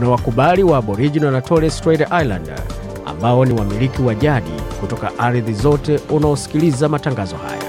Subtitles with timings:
[0.00, 2.62] kuna wakubali wa Aboriginal na Torres Strait Islander
[3.06, 7.62] ambao ni wamiliki wa jadi kutoka ardhi zote unaosikiliza matangazo haya.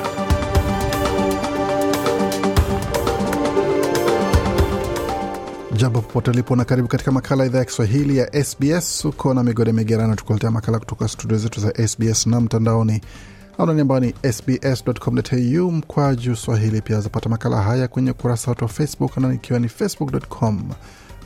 [5.74, 9.06] Jambo popote ulipo na karibu katika makala idhaa ya Kiswahili ya SBS.
[9.06, 13.02] Uko na migode migerano, tukuletea makala kutoka studio zetu za SBS na mtandaoni
[13.58, 16.82] anani ambao ni sbs.com.au mkwaju swahili.
[16.82, 20.64] Pia zapata makala haya kwenye ukurasa wetu wa Facebook anani ikiwa ni facebook.com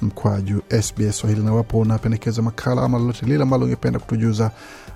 [0.02, 1.42] mkwaju SBS Swahili.
[1.44, 4.52] Na iwapo unapendekeza makala ama lolote lile ambalo ungependa kutujuza,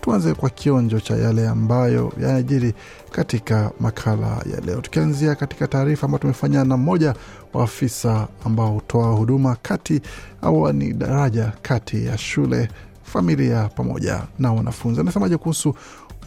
[0.02, 2.74] tuanze kwa kionjo cha yale ambayo yanajiri
[3.12, 7.14] katika makala ya leo, tukianzia katika taarifa ambayo tumefanya na mmoja
[7.54, 10.02] wa afisa ambao hutoa huduma kati
[10.42, 12.70] au ni daraja kati ya shule,
[13.04, 15.02] familia pamoja na wanafunzi.
[15.02, 15.76] Anasemaje kuhusu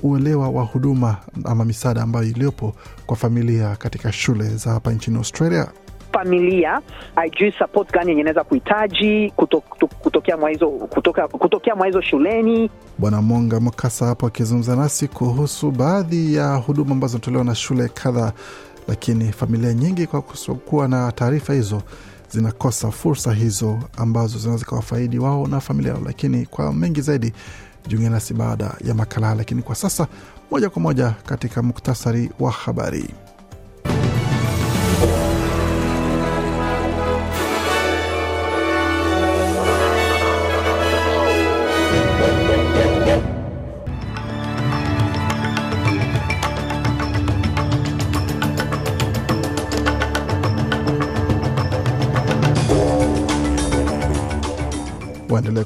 [0.02, 2.74] uelewa wa huduma ama misaada ambayo iliyopo
[3.06, 5.68] kwa familia katika shule za hapa nchini Australia?
[6.12, 6.80] familia
[7.14, 12.00] haijui support gani yenye inaweza kuhitaji kuto, kuto, kutokea mwa hizo kutoka, kutokea mwa hizo
[12.00, 12.70] shuleni.
[12.98, 18.32] Bwana Monga Mkasa hapo akizungumza nasi kuhusu baadhi ya huduma ambazo zinatolewa na shule kadhaa,
[18.88, 21.82] lakini familia nyingi kwa kuwa na taarifa hizo
[22.30, 26.02] zinakosa fursa hizo ambazo zinaweza kawafaidi wao na familia yao.
[26.04, 27.32] Lakini kwa mengi zaidi
[27.88, 30.06] jiunge nasi baada ya makala, lakini kwa sasa
[30.50, 33.14] moja kwa moja katika muktasari wa habari.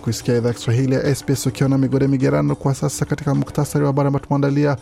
[0.06, 2.55] Kuisikia idhaa ya Kiswahili ya SBS ukiwa na migode migerano.
[2.56, 4.77] Kwa sasa katika muktasari wa habari ambao tumeandalia,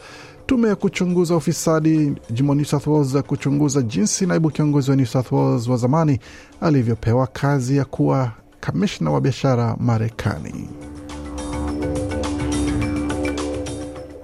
[0.47, 5.33] tume ya kuchunguza ufisadi jimbo New South Wales kuchunguza jinsi naibu kiongozi wa New South
[5.33, 6.19] Wales wa zamani
[6.61, 10.69] alivyopewa kazi ya kuwa kamishna wa biashara Marekani.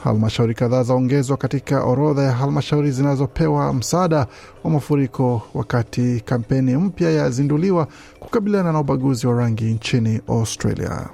[0.04, 4.26] Halmashauri kadhaa zaongezwa katika orodha ya halmashauri zinazopewa msaada
[4.64, 7.88] wa mafuriko, wakati kampeni mpya yazinduliwa
[8.20, 11.08] kukabiliana na ubaguzi wa rangi nchini Australia.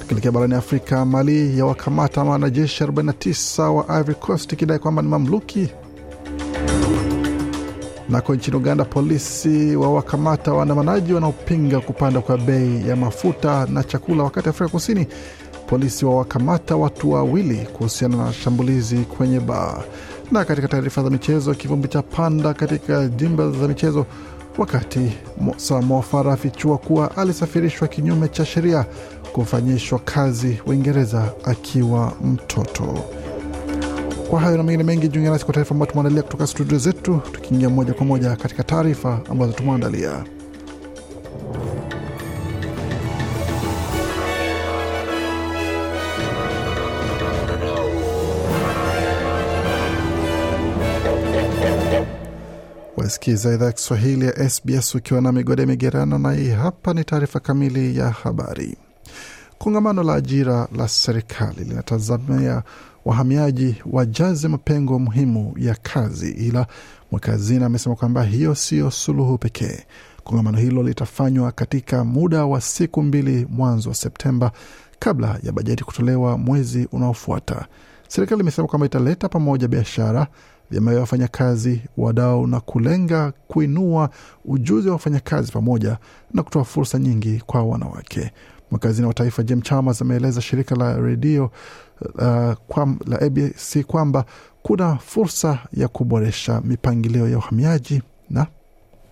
[0.00, 5.68] Tukielekea barani Afrika, Mali ya wakamata wanajeshi 49 wa Ivory Coast ikidai kwamba ni mamluki.
[8.08, 14.22] Nako nchini Uganda, polisi wa wakamata waandamanaji wanaopinga kupanda kwa bei ya mafuta na chakula,
[14.22, 15.06] wakati Afrika Kusini
[15.74, 19.82] polisi wawakamata watu wawili kuhusiana na shambulizi kwenye baa.
[20.32, 24.06] Na katika taarifa za michezo, kivumbi cha panda katika jimba za michezo,
[24.58, 25.12] wakati
[25.56, 28.86] Samofara afichua kuwa alisafirishwa kinyume cha sheria
[29.32, 32.98] kufanyishwa kazi Uingereza akiwa mtoto.
[34.30, 37.70] Kwa hayo na mengine mengi, jiunge nasi kwa taarifa ambayo tumeandalia kutoka studio zetu, tukiingia
[37.70, 40.24] moja kwa moja katika taarifa ambazo tumeandalia.
[53.04, 57.40] Wasikiza idhaa ya Kiswahili ya SBS ukiwa na migode migerano, na hii hapa ni taarifa
[57.40, 58.76] kamili ya habari.
[59.58, 62.62] Kongamano la ajira la serikali linatazamia
[63.04, 66.66] wahamiaji wajaze mapengo muhimu ya kazi, ila
[67.10, 69.78] mweka hazina amesema kwamba hiyo siyo suluhu pekee.
[70.24, 74.52] Kongamano hilo litafanywa katika muda wa siku mbili mwanzo wa Septemba,
[74.98, 77.66] kabla ya bajeti kutolewa mwezi unaofuata.
[78.08, 80.26] Serikali imesema kwamba italeta pamoja biashara
[80.70, 84.10] vyama vya wafanyakazi, wadau na kulenga kuinua
[84.44, 85.98] ujuzi wa wafanyakazi pamoja
[86.32, 88.30] na kutoa fursa nyingi kwa wanawake.
[88.70, 91.44] Mwakazini wa taifa Jim Chalmers ameeleza shirika la redio
[92.00, 94.24] uh, kwa, la ABC kwamba
[94.62, 98.46] kuna fursa ya kuboresha mipangilio ya uhamiaji na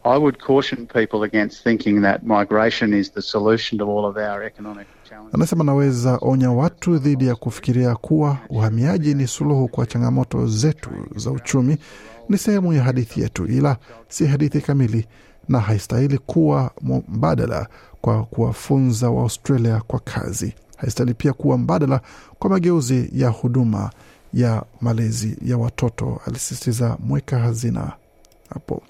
[0.04, 4.42] I would caution people against thinking that migration is the solution to all of our
[4.44, 5.34] economic challenges.
[5.34, 11.30] Anasema naweza onya watu dhidi ya kufikiria kuwa uhamiaji ni suluhu kwa changamoto zetu za
[11.30, 11.76] uchumi.
[12.28, 13.76] Ni sehemu ya hadithi yetu, ila
[14.08, 15.06] si hadithi kamili
[15.48, 16.70] na haistahili kuwa
[17.08, 17.66] mbadala
[18.00, 20.54] kwa kuwafunza wa Australia kwa kazi.
[20.76, 22.00] Haistahili pia kuwa mbadala
[22.38, 23.90] kwa mageuzi ya huduma
[24.34, 27.92] ya malezi ya watoto, alisisitiza mweka hazina
[28.54, 28.82] hapo.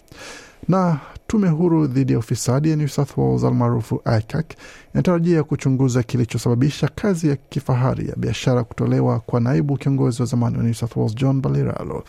[0.68, 4.46] Na tume huru dhidi ya ufisadi ya New South Wales almaarufu ICAC
[4.94, 10.62] inatarajia kuchunguza kilichosababisha kazi ya kifahari ya biashara kutolewa kwa naibu kiongozi wa zamani wa
[10.64, 12.04] New South Wales John Baliralo.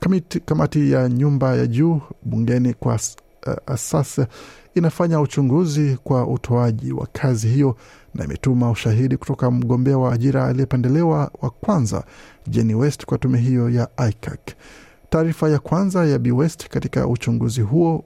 [0.00, 4.26] Kamati, kamati ya nyumba ya juu bungeni kwa uh, asasa
[4.74, 7.76] inafanya uchunguzi kwa utoaji wa kazi hiyo
[8.14, 12.04] na imetuma ushahidi kutoka mgombea wa ajira aliyependelewa wa kwanza
[12.46, 14.40] Jenny West kwa tume hiyo ya ICAC.
[15.10, 18.04] Taarifa ya kwanza ya Bi West katika uchunguzi huo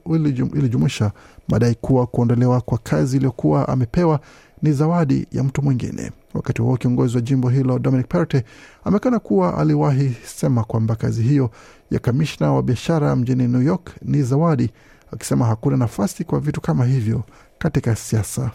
[0.55, 1.11] ilijumuisha
[1.47, 4.19] madai kuwa kuondolewa kwa kazi iliyokuwa amepewa
[4.61, 6.11] ni zawadi ya mtu mwingine.
[6.33, 8.45] Wakati huo kiongozi wa jimbo hilo Dominic Perrottet
[8.83, 11.49] amekana kuwa aliwahi sema kwamba kazi hiyo
[11.91, 14.69] ya kamishna wa biashara mjini New York ni zawadi,
[15.11, 17.23] akisema hakuna nafasi kwa vitu kama hivyo
[17.57, 18.51] katika siasa.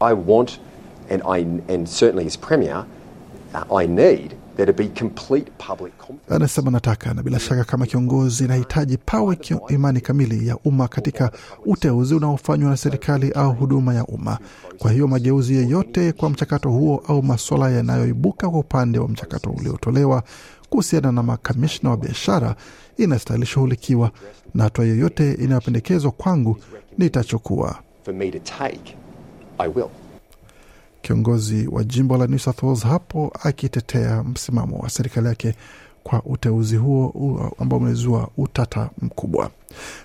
[0.00, 0.60] I want
[1.10, 1.42] and I,
[1.74, 2.84] and certainly as premier,
[3.70, 6.34] uh, I need there to be complete public confidence.
[6.34, 11.32] Anasema nataka na bila shaka kama kiongozi nahitaji pawe imani kamili ya umma katika
[11.66, 14.38] uteuzi unaofanywa na serikali au huduma ya umma.
[14.78, 20.22] Kwa hiyo mageuzi yeyote kwa mchakato huo au masuala yanayoibuka kwa upande wa mchakato uliotolewa
[20.70, 22.56] kuhusiana na makamishna wa biashara
[22.96, 24.10] inastahili shughulikiwa,
[24.54, 26.56] na hatua yoyote inayopendekezwa kwangu
[26.98, 27.78] nitachukua.
[28.04, 28.96] For me to take,
[29.58, 29.88] I will.
[31.04, 35.54] Kiongozi wa jimbo la New South Wales hapo akitetea msimamo wa serikali yake
[36.02, 39.50] kwa uteuzi huo ambao umezua utata mkubwa.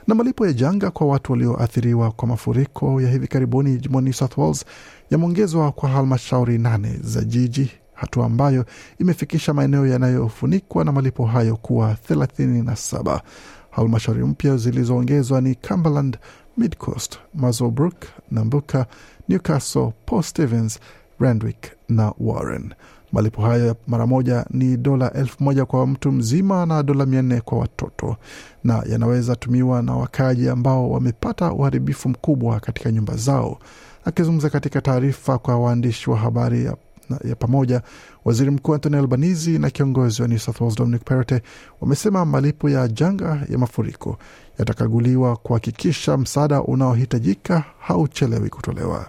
[0.07, 4.38] Na malipo ya janga kwa watu walioathiriwa kwa mafuriko ya hivi karibuni jimboni New South
[4.38, 4.66] Wales
[5.10, 8.66] yameongezwa kwa halmashauri nane za jiji, hatua ambayo
[9.00, 13.22] imefikisha maeneo yanayofunikwa na malipo hayo kuwa thelathini na saba.
[13.69, 16.18] Halmashauri mpya zilizoongezwa ni Cumberland,
[16.60, 18.86] Mid Coast, Muswellbrook, Nambuka,
[19.30, 20.80] Newcastle, Port Stevens,
[21.20, 22.74] Randwick na Warren.
[23.12, 27.42] Malipo hayo mara moja ni dola elfu moja kwa mtu mzima na dola mia nne
[27.42, 28.16] kwa watoto,
[28.64, 33.60] na yanaweza tumiwa na wakaaji ambao wamepata uharibifu mkubwa katika nyumba zao.
[34.06, 36.76] Akizungumza katika taarifa kwa waandishi wa habari ya,
[37.24, 37.82] ya pamoja,
[38.26, 41.44] waziri mkuu Anthony Albanese na kiongozi wa New South Wales Dominic Perrottet
[41.82, 44.18] wamesema malipo ya janga ya mafuriko
[44.60, 49.08] yatakaguliwa kuhakikisha msaada unaohitajika hauchelewi kutolewa.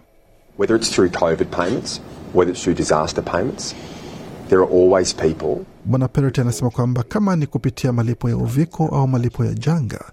[0.59, 2.01] Whether it's through COVID payments,
[2.35, 3.75] whether it's through disaster payments,
[4.49, 9.09] there are always people Bwana Perot anasema kwamba kama ni kupitia malipo ya uviko au
[9.09, 10.05] malipo ya janga,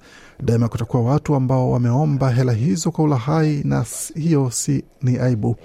[0.44, 3.86] daima kutakuwa watu ambao wameomba hela hizo kwa ulahai, na
[4.16, 5.56] hiyo si ni aibu.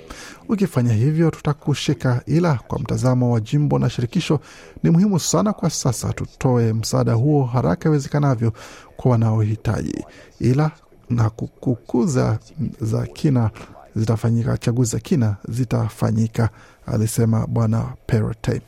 [0.48, 4.40] Ukifanya hivyo, tutakushika, ila kwa mtazamo wa jimbo na shirikisho,
[4.82, 8.52] ni muhimu sana kwa sasa tutoe msaada huo haraka iwezekanavyo
[8.96, 10.04] kwa wanaohitaji,
[10.40, 10.70] ila
[11.10, 12.38] na kukuza
[12.80, 13.50] za kina
[13.96, 16.48] zitafanyika, chaguzi za kina zitafanyika,
[16.86, 18.62] alisema Bwana Perrottet.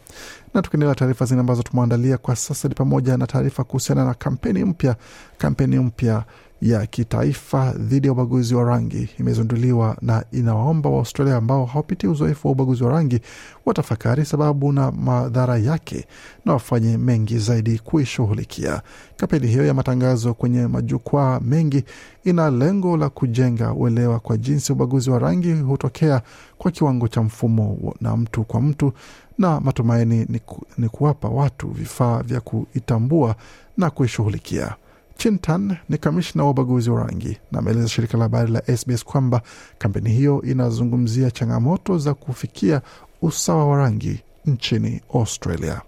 [0.55, 4.65] Na tukiendelea taarifa zingine ambazo tumeandalia kwa sasa ni pamoja na taarifa kuhusiana na kampeni
[4.65, 4.97] mpya.
[5.39, 6.25] Kampeni mpya
[6.63, 12.53] ya kitaifa dhidi ya ubaguzi wa rangi imezinduliwa na inawaomba Waaustralia ambao hawapitii uzoefu wa
[12.53, 13.21] ubaguzi wa rangi
[13.67, 16.07] watafakari sababu na madhara yake
[16.45, 18.83] na wafanye mengi zaidi kuishughulikia.
[19.17, 21.85] Kampeni hiyo ya matangazo kwenye majukwaa mengi
[22.25, 26.23] ina lengo la kujenga uelewa kwa jinsi ubaguzi wa rangi hutokea
[26.59, 28.93] kwa kiwango cha mfumo na mtu kwa mtu
[29.39, 33.35] na matumaini ni, ku, ni kuwapa watu vifaa vya kuitambua
[33.77, 34.75] na kuishughulikia.
[35.17, 39.43] Chintan ni kamishna wa ubaguzi wa rangi na ameeleza shirika la habari la SBS kwamba
[39.79, 42.81] kampeni hiyo inazungumzia changamoto za kufikia
[43.23, 45.81] usawa wa rangi nchini Australia.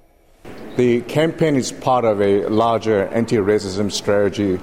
[0.77, 4.59] The campaign is part of a larger anti-racism strategy.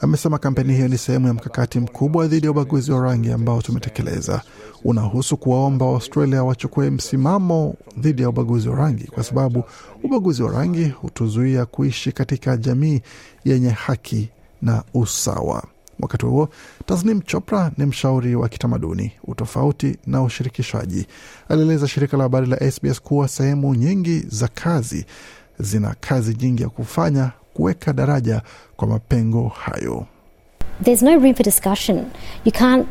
[0.00, 4.42] Amesema kampeni hiyo ni sehemu ya mkakati mkubwa dhidi ya ubaguzi wa rangi ambao tumetekeleza.
[4.84, 9.64] Unahusu kuwaomba Waustralia wachukue msimamo dhidi ya ubaguzi wa rangi, kwa sababu
[10.02, 13.00] ubaguzi wa rangi hutuzuia kuishi katika jamii
[13.44, 14.28] yenye haki
[14.62, 15.62] na usawa.
[16.00, 16.48] Wakati huo
[16.86, 21.06] Tasnim Chopra ni mshauri wa kitamaduni, utofauti na ushirikishwaji.
[21.48, 25.04] Alieleza shirika la habari la SBS kuwa sehemu nyingi za kazi
[25.58, 28.42] zina kazi nyingi ya kufanya kuweka daraja
[28.76, 30.06] kwa mapengo hayo.
[30.84, 32.06] There's no room for discussion.
[32.44, 32.86] You can't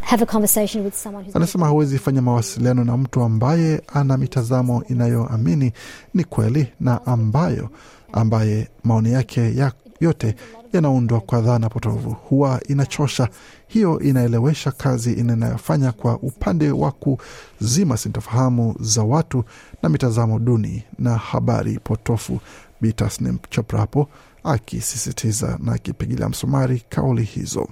[0.00, 4.84] have a conversation with someone who's Anasema hawezi fanya mawasiliano na mtu ambaye ana mitazamo
[4.88, 5.72] inayoamini
[6.14, 7.68] ni kweli na ambayo
[8.12, 10.34] ambaye maoni yake ya yote
[10.72, 12.10] yanaundwa kwa dhana potovu.
[12.28, 13.28] Huwa inachosha.
[13.66, 19.44] Hiyo inaelewesha kazi inayofanya kwa upande wa kuzima sintofahamu za watu
[19.82, 22.40] na mitazamo duni na habari potofu.
[22.80, 24.08] Bitasnim Chopra hapo
[24.44, 27.68] akisisitiza na akipigilia msumari kauli hizo.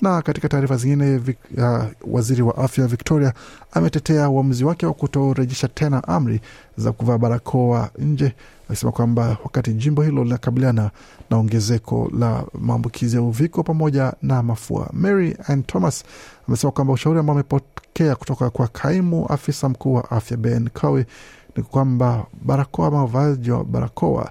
[0.00, 1.20] Na katika taarifa zingine,
[1.56, 1.84] uh,
[2.14, 3.32] waziri wa afya Victoria
[3.72, 6.40] ametetea uamuzi wake wa kutorejesha tena amri
[6.76, 8.34] za kuvaa barakoa nje,
[8.70, 10.90] akisema kwamba wakati jimbo hilo linakabiliana
[11.30, 14.90] na ongezeko la maambukizi ya uviko pamoja na mafua.
[14.92, 16.04] Mary Ann Thomas
[16.48, 21.06] amesema kwamba ushauri ambao amepokea kutoka kwa kaimu afisa mkuu wa afya Ben Cowie
[21.56, 24.30] ni kwamba barakoa ama uvaaji wa barakoa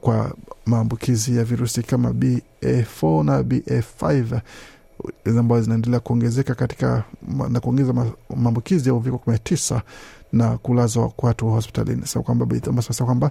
[0.00, 0.34] kwa
[0.66, 4.40] maambukizi ya virusi kama BA4 na BA5
[5.38, 7.04] ambayo zinaendelea kuongezeka katika
[7.48, 7.94] na kuongeza
[8.36, 9.38] maambukizi ya uviko kumi
[10.32, 12.02] na kulazwa kwa watu hospitalini.
[12.06, 13.30] Sasa sasa kwamba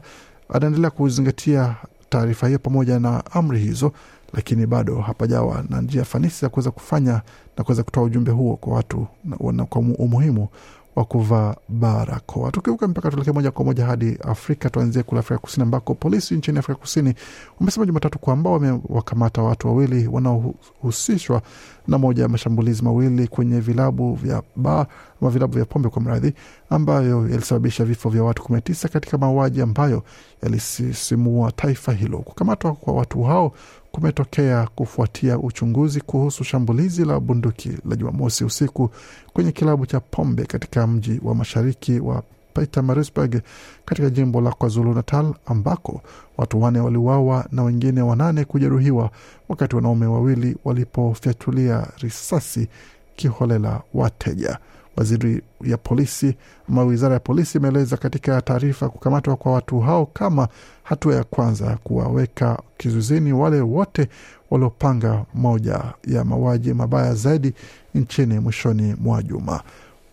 [0.49, 1.75] anaendelea kuzingatia
[2.09, 3.91] taarifa hiyo pamoja na amri hizo,
[4.33, 7.21] lakini bado hapajawa na njia fanisi ya kuweza kufanya
[7.57, 10.47] na kuweza kutoa ujumbe huo kwa watu na, na kwa umuhimu
[10.95, 12.51] wa kuvaa barakoa.
[12.51, 16.59] Tukivuka mpaka tuelekee moja kwa moja hadi Afrika, tuanzie kule Afrika Kusini ambako polisi nchini
[16.59, 17.13] Afrika Kusini
[17.59, 21.41] wamesema Jumatatu kwamba wamewakamata watu wawili wanaohusishwa
[21.87, 24.85] na moja ya mashambulizi mawili kwenye vilabu vya baa
[25.21, 26.33] ama vilabu vya pombe kwa mradhi,
[26.69, 30.03] ambayo yalisababisha vifo vya watu kumi na tisa katika mauaji ambayo
[30.43, 32.17] yalisisimua taifa hilo.
[32.17, 33.53] Kukamatwa kwa watu hao
[33.91, 38.89] kumetokea kufuatia uchunguzi kuhusu shambulizi la bunduki la Jumamosi usiku
[39.33, 43.41] kwenye kilabu cha pombe katika mji wa mashariki wa Pietermaritzburg
[43.85, 46.01] katika jimbo la KwaZulu Natal, ambako
[46.37, 49.09] watu wane waliuawa na wengine wanane kujeruhiwa
[49.49, 52.67] wakati wanaume wawili walipofyatulia risasi
[53.15, 54.57] kiholela wateja.
[54.99, 56.35] Waziri ya polisi
[56.69, 60.47] ama wizara ya polisi imeeleza katika taarifa kukamatwa kwa watu hao kama
[60.83, 64.09] hatua ya kwanza ya kuwaweka kizuizini wale wote
[64.51, 67.53] waliopanga moja ya mauaji mabaya zaidi
[67.95, 69.61] nchini mwishoni mwa juma.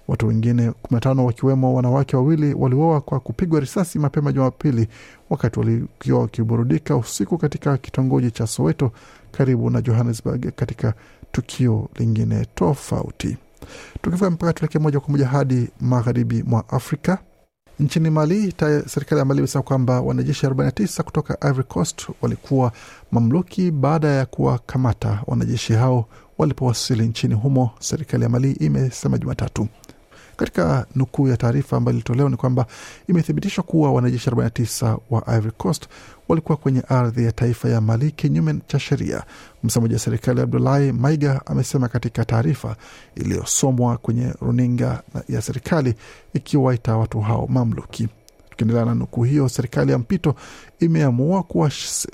[0.09, 4.89] Watu wengine 15 wakiwemo wanawake wawili waliuawa kwa kupigwa risasi mapema Jumapili
[5.31, 8.93] wakati walikuwa wakiburudika usiku katika kitongoji cha Soweto
[9.33, 10.95] karibu na Johannesburg katika
[11.33, 13.37] tukio lingine tofauti.
[14.03, 17.19] Tukifika mpaka tuelekee moja kwa moja hadi magharibi mwa Afrika.
[17.81, 18.55] Nchini Mali,
[18.87, 22.73] serikali ya Mali imesema kwamba wanajeshi 49 kutoka Ivory Coast walikuwa
[23.13, 26.09] mamluki baada ya kuwakamata wanajeshi hao
[26.39, 29.69] walipowasili nchini humo, serikali ya Mali imesema Jumatatu.
[30.37, 32.67] Katika nukuu ya taarifa ambayo ilitolewa ni kwamba
[33.09, 35.89] imethibitishwa kuwa wanajeshi 49 wa Ivory Coast
[36.29, 39.23] walikuwa kwenye ardhi ya taifa ya Mali kinyume cha sheria.
[39.65, 42.77] Msemaji wa serikali Abdulahi Maiga amesema katika taarifa
[43.15, 45.95] iliyosomwa kwenye runinga ya serikali
[46.35, 48.09] ikiwaita watu hao mamluki.
[48.51, 50.35] Tukiendelea na nukuu hiyo, serikali ya mpito
[50.81, 51.43] imeamua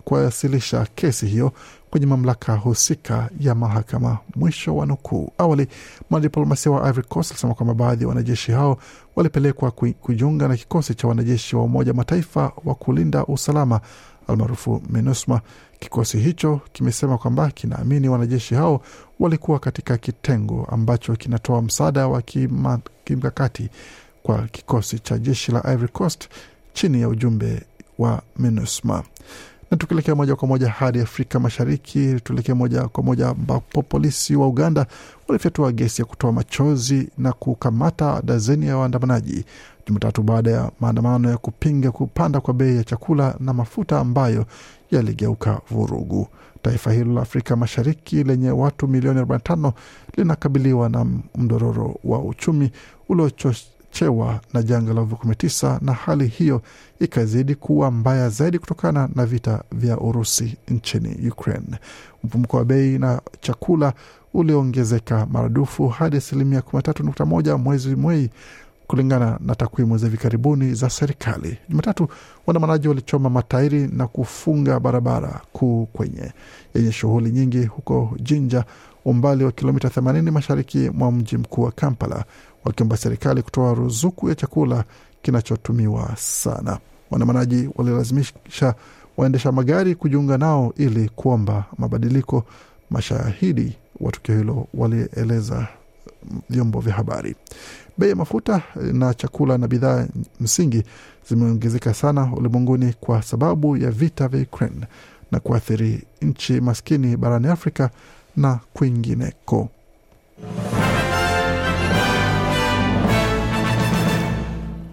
[0.04, 1.52] kuwasilisha kesi hiyo
[1.92, 4.18] kwenye mamlaka husika ya mahakama.
[4.36, 5.32] Mwisho wa nukuu.
[5.38, 5.66] Awali
[6.10, 8.78] mwanadiplomasia wa Ivory Coast alisema kwamba baadhi ya wanajeshi hao
[9.16, 13.80] walipelekwa kujiunga na kikosi cha wanajeshi wa Umoja Mataifa wa kulinda usalama
[14.28, 15.40] almaarufu MINUSMA.
[15.78, 18.82] Kikosi hicho kimesema kwamba kinaamini wanajeshi hao
[19.20, 22.22] walikuwa katika kitengo ambacho kinatoa msaada wa
[23.04, 23.68] kimkakati
[24.22, 26.28] kwa kikosi cha jeshi la Ivory Coast
[26.72, 27.62] chini ya ujumbe
[27.98, 29.02] wa MINUSMA.
[29.72, 34.46] Na tukielekea moja kwa moja hadi Afrika Mashariki, tuelekee moja kwa moja ambapo polisi wa
[34.48, 34.86] Uganda
[35.28, 39.44] walifyatua gesi ya kutoa machozi na kukamata dazeni ya waandamanaji
[39.86, 44.44] Jumatatu baada ya maandamano ya kupinga kupanda kwa bei ya chakula na mafuta ambayo
[44.90, 46.28] yaligeuka vurugu.
[46.62, 49.72] Taifa hilo la Afrika Mashariki lenye watu milioni 45
[50.16, 51.06] linakabiliwa na
[51.38, 52.70] mdororo wa uchumi
[53.08, 53.54] uliochochewa
[54.52, 56.62] na janga la uviko-19 na hali hiyo
[57.00, 61.78] ikazidi kuwa mbaya zaidi kutokana na vita vya Urusi nchini Ukraine.
[62.24, 63.92] Mfumuko wa bei na chakula
[64.34, 68.30] uliongezeka maradufu hadi asilimia 13.1 mwezi Mei
[68.86, 71.58] kulingana na takwimu za hivi karibuni za serikali.
[71.68, 72.08] Jumatatu,
[72.46, 76.32] waandamanaji walichoma matairi na kufunga barabara kuu kwenye
[76.74, 78.64] yenye shughuli nyingi huko Jinja,
[79.04, 82.24] umbali wa kilomita 80 mashariki mwa mji mkuu wa Kampala,
[82.64, 84.84] wakiomba serikali kutoa ruzuku ya chakula
[85.22, 86.78] kinachotumiwa sana.
[87.10, 88.74] Waandamanaji walilazimisha
[89.16, 92.44] waendesha magari kujiunga nao ili kuomba mabadiliko.
[92.90, 95.68] Mashahidi wa tukio hilo walieleza
[96.50, 97.36] vyombo vya habari.
[97.98, 100.06] Bei ya mafuta na chakula na bidhaa
[100.40, 100.82] msingi
[101.28, 104.86] zimeongezeka sana ulimwenguni kwa sababu ya vita vya Ukraine
[105.32, 107.90] na kuathiri nchi maskini barani Afrika
[108.36, 109.68] na kwingineko.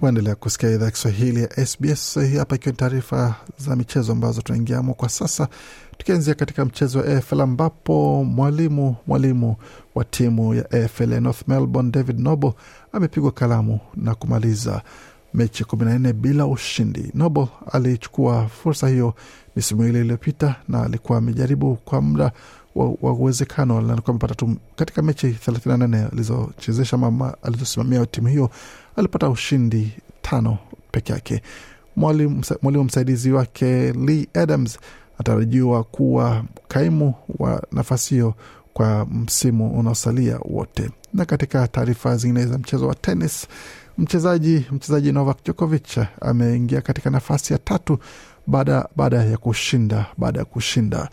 [0.01, 2.19] Waendelea kusikia idhaa Kiswahili ya SBS.
[2.37, 5.47] Hapa ikiwa ni taarifa za michezo ambazo tunaingiamo kwa sasa,
[5.97, 9.55] tukianzia katika mchezo wa AFL ambapo mwalimu mwalimu
[9.95, 12.53] wa timu ya AFL ya North Melbourne David Noble
[12.91, 14.81] amepigwa kalamu na kumaliza
[15.33, 17.11] mechi kumi na nne bila ushindi.
[17.13, 19.13] Noble alichukua fursa hiyo
[19.55, 22.31] misimu ile iliyopita na alikuwa amejaribu kwa muda
[22.75, 28.49] wa uwezekano amepata tu katika mechi 38 alizochezesha mama alizosimamia timu hiyo
[28.95, 30.57] alipata ushindi tano
[30.91, 31.41] peke yake.
[31.95, 34.79] Mwalimu mwalimu msaidizi wake Lee Adams
[35.17, 38.33] atarajiwa kuwa kaimu wa nafasi hiyo
[38.73, 40.89] kwa msimu unaosalia wote.
[41.13, 43.47] Na katika taarifa zingine za mchezo wa tenis,
[43.99, 47.99] mchezaji mchezaji Novak Djokovic ameingia katika nafasi ya tatu
[48.47, 51.09] baada baada ya kushinda baada ya kushinda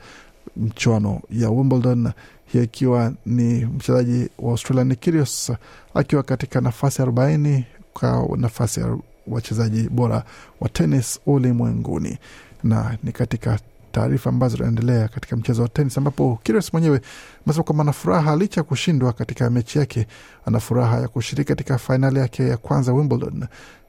[0.56, 2.12] mchuano ya Wimbledon,
[2.46, 5.52] hiyo ikiwa ni mchezaji wa Australia Nick Kyrgios
[5.94, 10.24] akiwa katika nafasi arobaini kwa nafasi ya wachezaji bora
[10.60, 12.18] wa tenis ulimwenguni,
[12.64, 13.58] na ni katika
[13.96, 17.00] taarifa ambazo zinaendelea katika mchezo wa tenis ambapo Kyrgios mwenyewe
[17.46, 20.06] amesema kwamba ana furaha licha ya kushindwa katika mechi yake,
[20.46, 23.46] ana furaha ya kushiriki katika fainali yake ya kwanza Wimbledon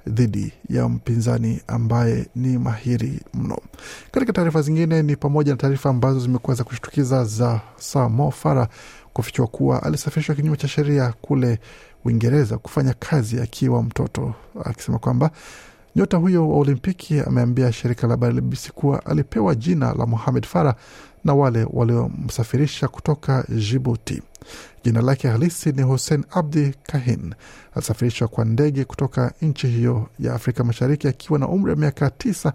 [0.08, 3.58] dhidi ya mpinzani ambaye ni mahiri mno.
[4.12, 8.68] Katika taarifa zingine ni pamoja na taarifa ambazo zimekuwa za kushtukiza za Sir Mo Farah
[9.14, 11.60] kufichua kuwa alisafirishwa kinyume cha sheria kule
[12.06, 14.34] Uingereza kufanya kazi akiwa mtoto,
[14.66, 15.32] akisema kwamba
[15.98, 20.46] nyota huyo wa Olimpiki ameambia shirika la habari la BBC kuwa alipewa jina la Mohamed
[20.46, 20.75] Farah
[21.24, 24.22] na wale waliomsafirisha kutoka Jibuti.
[24.84, 27.34] Jina lake halisi ni Hussein Abdi Kahin.
[27.75, 32.54] Alisafirishwa kwa ndege kutoka nchi hiyo ya Afrika Mashariki akiwa na umri wa miaka tisa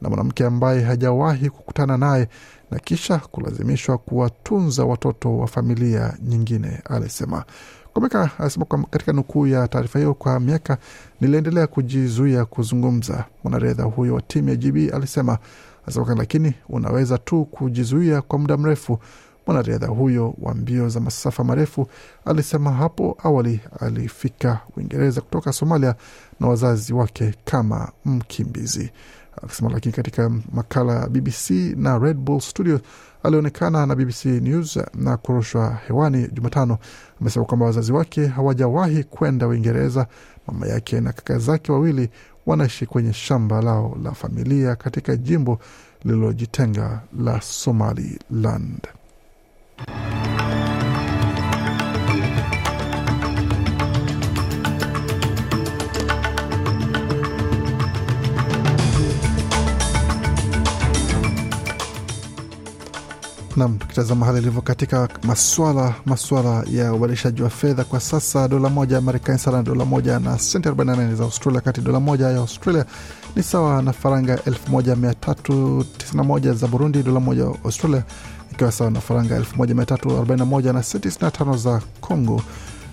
[0.00, 2.28] na mwanamke ambaye hajawahi kukutana naye
[2.70, 7.44] na kisha kulazimishwa kuwatunza watoto wa familia nyingine, alisema.
[7.92, 10.78] Komeka anasema katika nukuu ya taarifa hiyo, kwa miaka
[11.20, 13.24] niliendelea kujizuia kuzungumza.
[13.44, 15.38] Mwanariadha huyo wa timu ya GB alisema
[15.86, 18.98] alisema, lakini unaweza tu kujizuia kwa muda mrefu.
[19.46, 21.86] Mwanariadha huyo wa mbio za masafa marefu
[22.24, 25.94] alisema hapo awali alifika Uingereza kutoka Somalia
[26.40, 28.90] na wazazi wake kama mkimbizi
[29.44, 29.70] akisema.
[29.70, 32.80] Lakini katika makala ya BBC na Red Bull Studio
[33.22, 36.78] alionekana na BBC News na kurushwa hewani Jumatano,
[37.20, 40.06] amesema kwamba wazazi wake hawajawahi kwenda Uingereza.
[40.46, 42.10] Mama yake na kaka zake wawili
[42.46, 45.58] wanaishi kwenye shamba lao la familia katika jimbo
[46.04, 48.88] lililojitenga la Somaliland.
[63.56, 68.96] Nam, tukitazama hali ilivyo katika maswala maswala ya ubadilishaji wa fedha kwa sasa, dola moja
[68.96, 72.38] ya Marekani sawa na dola moja na senti 48 za Australia, wakati dola moja ya
[72.38, 72.84] Australia
[73.36, 78.02] ni sawa na faranga 1391 za Burundi, dola moja ya Australia
[78.52, 82.42] ikiwa sawa na faranga 1341 na senti 65 za Congo.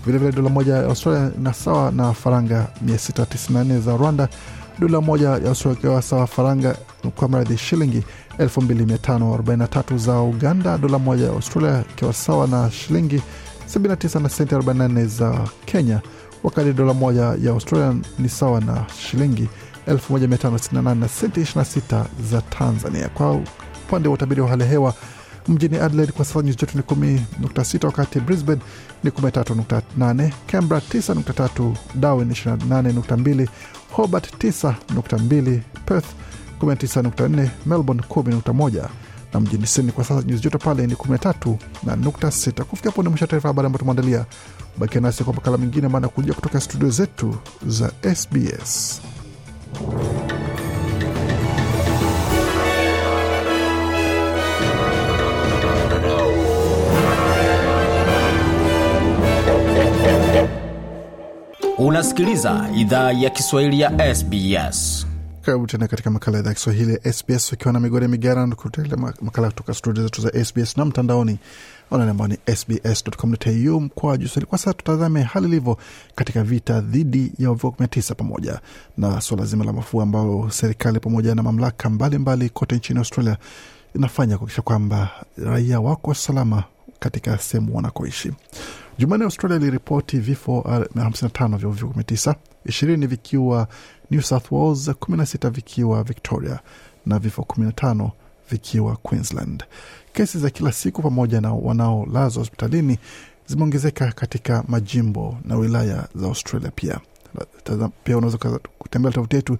[0.06, 4.28] Vilevile dola moja ya Australia na sawa na faranga 694 za Rwanda,
[4.78, 6.76] dola moja ya Australia ikiwa sawa faranga
[7.16, 8.02] kwa mradhi shilingi
[8.40, 13.22] 2543 za Uganda, dola moja ya Australia ikiwa sawa na shilingi
[13.74, 16.00] 79 na senti 44 za Kenya,
[16.42, 19.48] wakati dola moja ya Australia ni sawa na shilingi
[19.88, 23.08] 1568 na senti 26 za Tanzania.
[23.08, 23.32] Kwa
[23.88, 24.94] upande wa utabiri wa hali ya hewa
[25.48, 28.60] mjini Adelaide kwa sasa nyuzi joto ni 10.6, wakati Brisbane
[29.04, 33.46] ni 13.8, Canberra 9.3, Darwin 28.2,
[33.92, 36.06] Hobart 9.2, Perth
[36.60, 38.88] 19.4, Melbourne 10.1
[39.32, 42.64] na mjini Sydney kwa sasa nyuzi joto pale ni 13 na nukta sita.
[42.64, 44.24] Kufikia ni mwisho taarifa habari ambayo tumeandalia.
[44.78, 49.00] Bakia nasi kwa makala mengine maana kuja kutoka studio zetu za SBS.
[61.78, 65.09] Unasikiliza idhaa ya Kiswahili ya SBS.
[65.50, 69.48] Karibu tena katika makala ya idhaa Kiswahili ya SBS ukiwa na migode migarano kutelea makala
[69.48, 71.38] kutoka studio zetu za SBS na mtandaoni
[71.90, 74.46] online ambao ni sbs.com.au mkoa juu swali.
[74.46, 75.76] Kwa sasa tutazame hali ilivyo
[76.14, 78.60] katika vita dhidi ya uviko 19 pamoja
[78.98, 83.36] na suala zima la mafua ambayo serikali pamoja na mamlaka mbalimbali mbali kote nchini Australia
[83.94, 86.64] inafanya kuhakikisha kwamba raia wako salama
[86.98, 88.32] katika sehemu wanakoishi.
[89.00, 92.34] Jumanne Australia iliripoti vifo 55 vya uviko 19,
[92.64, 93.68] ishirini vikiwa
[94.10, 96.60] New South Wales, 16 vikiwa Victoria
[97.06, 98.10] na vifo 15
[98.50, 99.64] vikiwa Queensland.
[100.12, 102.98] Kesi za kila siku pamoja na wanaolazwa hospitalini
[103.46, 107.00] zimeongezeka katika majimbo na wilaya za Australia pia.
[108.04, 108.38] Pia unaweza
[108.78, 109.58] kutembelea tovuti yetu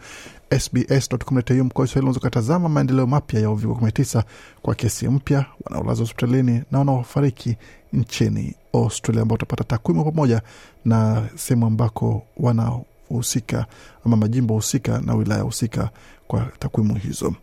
[0.58, 2.00] sbs.com.au mkoa Swahili.
[2.00, 4.22] Unaweza ukatazama maendeleo mapya ya uviko 19
[4.62, 7.56] kwa kesi mpya, wanaolazwa hospitalini na wanaofariki
[7.92, 10.42] nchini Australia, ambao utapata takwimu pamoja
[10.84, 13.66] na sehemu ambako wanahusika
[14.06, 15.90] ama majimbo husika na wilaya husika
[16.26, 17.34] kwa takwimu hizo.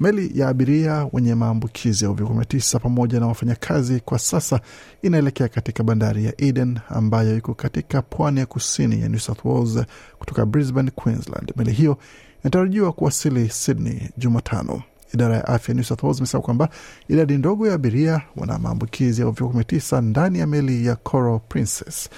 [0.00, 4.60] Meli ya abiria wenye maambukizi ya uviko 19 pamoja na wafanyakazi kwa sasa
[5.02, 9.86] inaelekea katika bandari ya Eden ambayo iko katika pwani ya kusini ya New South Wales
[10.18, 11.52] kutoka Brisbane, Queensland.
[11.56, 11.98] Meli hiyo
[12.44, 14.82] inatarajiwa kuwasili Sydney Jumatano.
[15.14, 16.68] Idara ya afya New South Wales imesema kwamba
[17.08, 22.08] idadi ndogo ya abiria wana maambukizi ya uviko 19 ndani ya meli ya Coral Princess.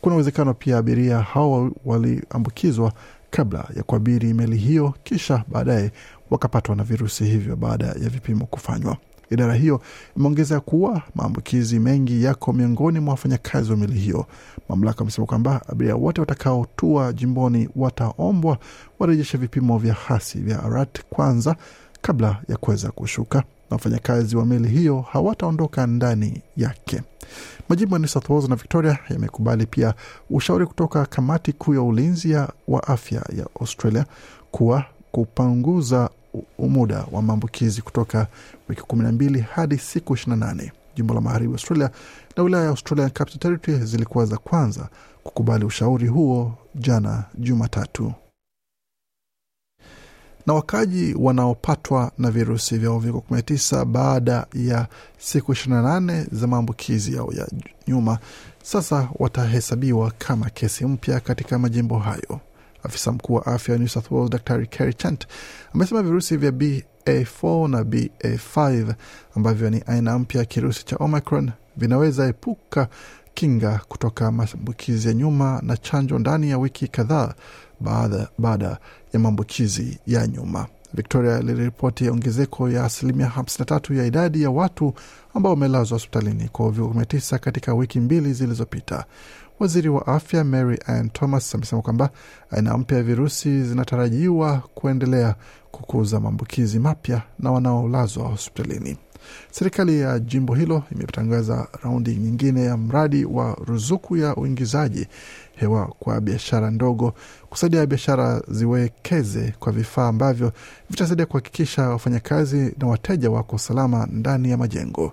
[0.00, 2.92] Kuna uwezekano pia abiria hao waliambukizwa
[3.30, 5.90] kabla ya kuabiri meli hiyo, kisha baadaye
[6.30, 8.96] wakapatwa na virusi hivyo baada ya vipimo kufanywa.
[9.30, 9.80] Idara hiyo
[10.16, 14.26] imeongeza kuwa maambukizi mengi yako miongoni mwa wafanyakazi wa meli hiyo.
[14.68, 18.58] Mamlaka wamesema kwamba abiria wote watakaotua jimboni wataombwa
[18.98, 21.56] warejeshe vipimo vya hasi vya ARAT kwanza
[22.02, 27.02] kabla ya kuweza kushuka, na wafanyakazi wa meli hiyo hawataondoka ndani yake.
[27.68, 29.94] Majimbo ya New South Wales na Victoria yamekubali pia
[30.30, 32.34] ushauri kutoka kamati kuu ya ulinzi
[32.68, 34.04] wa afya ya Australia
[34.50, 36.10] kuwa kupunguza
[36.58, 38.26] muda wa maambukizi kutoka
[38.68, 40.72] wiki kumi na mbili hadi siku ishirini na nane.
[40.96, 41.90] Jimbo la magharibi Australia
[42.36, 44.88] na wilaya ya Australian Capital Territory zilikuwa za kwanza
[45.24, 48.12] kukubali ushauri huo jana Jumatatu
[50.46, 54.86] na wakaji wanaopatwa na virusi vya uviko 19 baada ya
[55.18, 57.48] siku 28 za maambukizi yao ya
[57.88, 58.18] nyuma
[58.62, 62.40] sasa watahesabiwa kama kesi mpya katika majimbo hayo.
[62.86, 65.26] Afisa mkuu wa afya wa New South Wales Dr Kerry Chant
[65.74, 68.94] amesema virusi vya BA4 na BA5
[69.36, 72.88] ambavyo ni aina mpya ya kirusi cha Omicron vinaweza epuka
[73.34, 77.34] kinga kutoka maambukizi ya nyuma na chanjo ndani ya wiki kadhaa
[78.38, 78.78] baada,
[79.12, 80.66] ya maambukizi ya nyuma.
[80.94, 84.94] Victoria iliripoti ongezeko ya asilimia 53 ya idadi ya watu
[85.34, 89.04] ambao wamelazwa hospitalini kwa uviko 19 katika wiki mbili zilizopita.
[89.58, 92.10] Waziri wa afya Mary Ann Thomas amesema kwamba
[92.50, 95.34] aina mpya ya virusi zinatarajiwa kuendelea
[95.70, 98.96] kukuza maambukizi mapya na wanaolazwa hospitalini.
[99.50, 105.06] Serikali ya jimbo hilo imetangaza raundi nyingine ya mradi wa ruzuku ya uingizaji
[105.56, 107.12] hewa kwa biashara ndogo
[107.50, 110.52] kusaidia biashara ziwekeze kwa vifaa ambavyo
[110.90, 115.12] vitasaidia kuhakikisha wafanyakazi na wateja wako salama ndani ya majengo.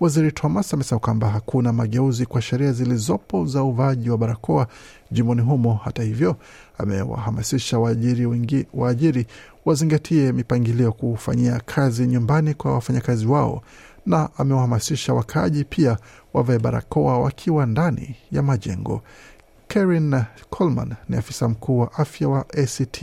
[0.00, 4.66] Waziri Thomas amesema kwamba hakuna mageuzi kwa sheria zilizopo za uvaaji wa barakoa
[5.10, 5.80] jimboni humo.
[5.84, 6.36] Hata hivyo,
[6.78, 9.26] amewahamasisha waajiri wengi waajiri
[9.64, 13.62] wazingatie mipangilio kufanyia kazi nyumbani kwa wafanyakazi wao,
[14.06, 15.98] na amewahamasisha wakaaji pia
[16.34, 19.02] wavae barakoa wakiwa ndani ya majengo.
[19.74, 23.02] Karen Coleman ni afisa mkuu wa afya wa ACT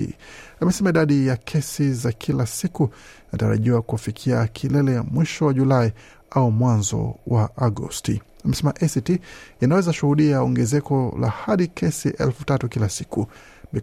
[0.60, 2.90] amesema idadi ya kesi za kila siku
[3.30, 5.92] inatarajiwa kufikia kilele ya mwisho wa Julai
[6.30, 8.22] au mwanzo wa Agosti.
[8.46, 9.20] Amesema ACT
[9.62, 13.28] inaweza shuhudia ongezeko la hadi kesi elfu tatu kila siku.
[13.74, 13.82] Bi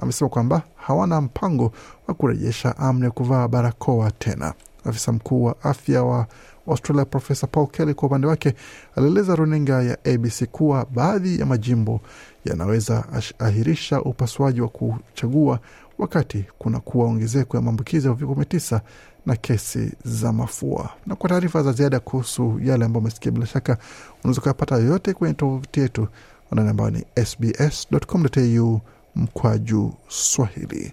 [0.00, 1.72] amesema kwamba hawana mpango
[2.06, 4.54] wa kurejesha amri ya kuvaa barakoa tena.
[4.84, 6.26] Afisa mkuu wa afya wa
[6.66, 8.54] Australia Profesa Paul Kelly kwa upande wake
[8.96, 12.00] alieleza runinga ya ABC kuwa baadhi ya majimbo
[12.44, 13.04] yanaweza
[13.38, 15.60] ahirisha upasuaji wa kuchagua
[15.98, 18.80] wakati kuna kuwa ongezeko ya maambukizi ya uviko 19
[19.26, 20.90] na kesi za mafua.
[21.06, 23.78] Na kwa taarifa za ziada kuhusu yale ambayo umesikia, bila shaka
[24.24, 26.08] unaweza kuyapata yoyote kwenye tovuti yetu
[26.50, 28.80] anani ambayo ni sbs.com.au
[29.16, 30.92] mkwaju Swahili.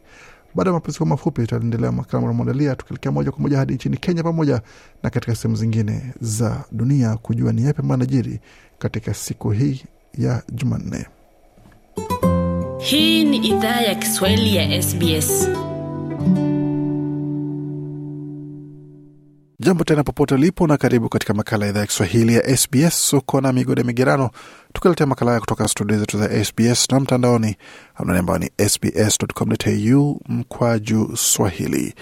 [0.55, 4.61] Baada ya mapumziko mafupi, tutaendelea makala manamoandalia tukielekea moja kwa moja hadi nchini Kenya pamoja
[5.03, 8.39] na katika sehemu zingine za dunia kujua ni yapi ambayo anajiri
[8.79, 9.83] katika siku hii
[10.17, 11.05] ya Jumanne.
[12.79, 15.49] Hii ni idhaa ya Kiswahili ya SBS.
[19.63, 23.13] Jambo tena popote ulipo na karibu katika makala ya idhaa ya Kiswahili ya SBS.
[23.13, 24.29] Uko na migode migerano,
[24.73, 27.55] tukiletea makala haya kutoka studio zetu za SBS na mtandaoni,
[27.95, 31.93] anwani ambayo ni sbs.com.au mkwaju swahili.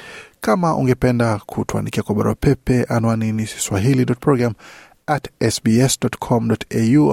[0.42, 4.54] Kama ungependa kutuandikia kwa barua pepe, anwani ni swahili.program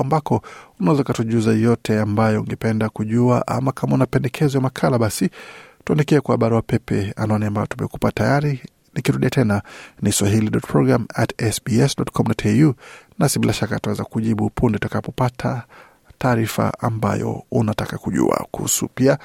[0.01, 0.43] ambako
[0.81, 5.31] unaweza ukatujuza yote ambayo ungependa kujua, ama kama una pendekezo ya makala, basi
[5.85, 8.61] tuandikia kwa barua pepe, anwani ambayo tumekupa tayari
[8.99, 9.63] Nikirudia tena
[10.03, 12.75] ni swahili.program at sbs.com.au,
[13.19, 15.63] nasi bila shaka ataweza kujibu punde utakapopata
[16.19, 18.89] taarifa ambayo unataka kujua kuhusu.
[18.95, 19.19] Pia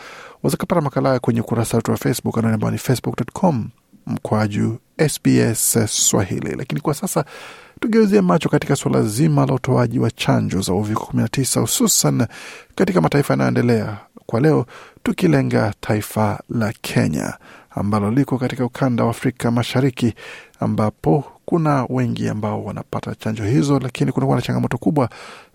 [0.44, 3.70] waweza kupata makala kwenye ukurasa wetu wa Facebook anwani ambayo ni facebook.com
[4.08, 4.78] mkwaju
[5.10, 6.56] SBS Swahili.
[6.56, 7.26] Lakini kwa sasa
[7.84, 12.28] tugeuzie macho katika suala zima la utoaji wa chanjo za uviko 19 hususan
[12.76, 14.65] katika mataifa yanayoendelea, kwa leo
[15.04, 17.34] tukilenga taifa la Kenya
[17.69, 20.13] ambalo liko katika ukanda wa Afrika Mashariki,
[20.60, 25.10] ambapo kuna wengi ambao wanapata chanjo hizo, lakini kunakuwa na changamoto kubwa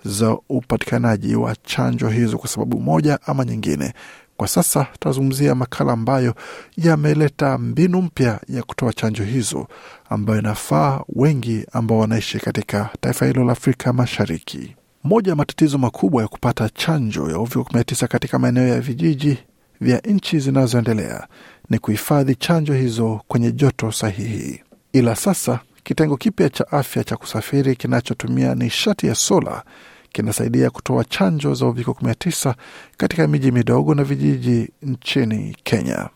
[0.05, 3.93] za upatikanaji wa chanjo hizo kwa sababu moja ama nyingine.
[4.39, 6.35] Kwa sasa tutazungumzia makala ambayo
[6.77, 9.67] yameleta mbinu mpya ya kutoa chanjo hizo
[10.11, 14.77] ambayo inafaa wengi ambao wanaishi katika taifa hilo la Afrika Mashariki.
[15.05, 19.39] Moja ya matatizo makubwa ya kupata chanjo ya uviko 19 katika maeneo ya vijiji
[19.81, 21.27] vya nchi zinazoendelea
[21.71, 24.61] ni kuhifadhi chanjo hizo kwenye joto sahihi.
[24.93, 29.63] Ila sasa kitengo kipya cha afya cha kusafiri kinachotumia nishati ya sola
[30.13, 32.55] kinasaidia kutoa chanjo za uviko 19
[32.97, 36.09] katika miji midogo na vijiji nchini Kenya.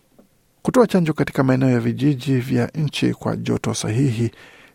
[0.62, 4.30] Kutoa chanjo katika maeneo ya vijiji vya nchi kwa joto sahihi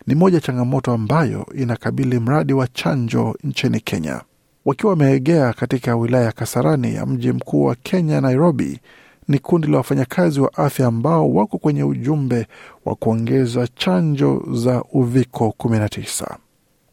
[0.07, 4.21] ni moja changamoto ambayo inakabili mradi wa chanjo nchini Kenya.
[4.65, 8.79] Wakiwa wameegea katika wilaya ya Kasarani ya mji mkuu wa Kenya, Nairobi,
[9.27, 12.47] ni kundi la wafanyakazi wa afya ambao wako kwenye ujumbe
[12.85, 16.35] wa kuongeza chanjo za uviko 19.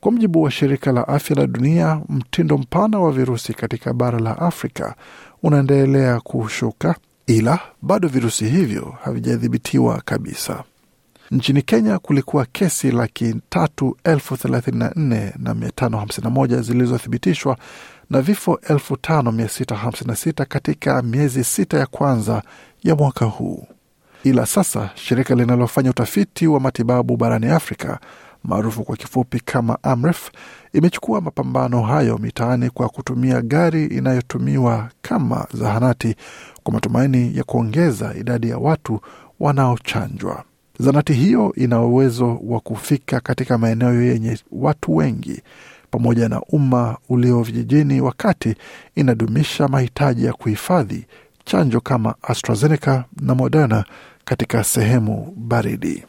[0.05, 4.39] Kwa mujibu wa shirika la afya la dunia, mtindo mpana wa virusi katika bara la
[4.39, 4.95] Afrika
[5.43, 10.65] unaendelea kushuka, ila bado virusi hivyo havijadhibitiwa kabisa.
[11.31, 16.31] Nchini Kenya kulikuwa kesi laki tatu elfu thelathini na nne na mia tano hamsini na
[16.31, 17.57] moja zilizothibitishwa
[18.11, 22.43] na vifo elfu tano mia sita hamsini na sita katika miezi sita ya kwanza
[22.83, 23.67] ya mwaka huu.
[24.25, 27.99] Ila sasa shirika linalofanya utafiti wa matibabu barani Afrika
[28.45, 30.31] maarufu kwa kifupi kama AMREF
[30.73, 36.15] imechukua mapambano hayo mitaani kwa kutumia gari inayotumiwa kama zahanati
[36.63, 39.01] kwa matumaini ya kuongeza idadi ya watu
[39.41, 40.45] wanaochanjwa.
[40.79, 45.43] Zahanati hiyo ina uwezo wa kufika katika maeneo yenye watu wengi
[45.91, 48.55] pamoja na umma ulio vijijini, wakati
[48.95, 51.07] inadumisha mahitaji ya kuhifadhi
[51.45, 53.85] chanjo kama AstraZeneca na Moderna
[54.25, 56.05] katika sehemu baridi.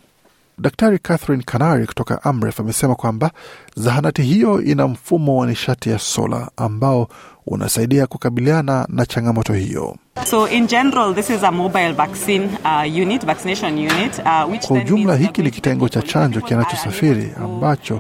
[0.57, 3.31] Daktari Catherine Canary kutoka Amref amesema kwamba
[3.75, 7.07] zahanati hiyo ina mfumo wa nishati ya sola ambao
[7.45, 9.97] unasaidia kukabiliana na changamoto hiyo.
[10.23, 14.77] So in general, this is a mobile vaccine uh, unit, vaccination unit, uh, which Kwa
[14.77, 17.99] ujumla, hiki ni kitengo cha chanjo kinachosafiri ambacho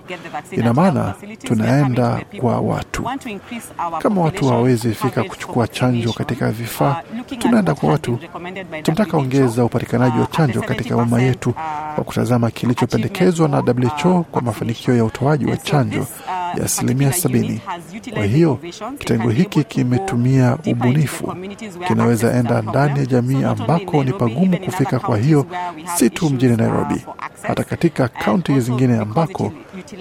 [0.51, 3.03] ina maana tunaenda kwa watu.
[3.99, 7.01] Kama watu hawawezi fika kuchukua chanjo katika vifaa,
[7.39, 8.19] tunaenda kwa watu.
[8.83, 11.53] Tunataka ongeza upatikanaji wa chanjo katika umma yetu
[11.95, 16.07] kwa kutazama kilichopendekezwa na WHO kwa mafanikio ya utoaji wa chanjo
[16.57, 17.61] ya asilimia sabini.
[18.13, 18.59] Kwa hiyo
[18.99, 21.35] kitengo hiki kimetumia ubunifu,
[22.05, 24.99] kinaweza enda ndani ya jamii ambako ni pagumu kufika.
[24.99, 25.45] Kwa hiyo
[25.95, 27.05] si tu mjini Nairobi,
[27.41, 29.51] hata katika kaunti zingine ambako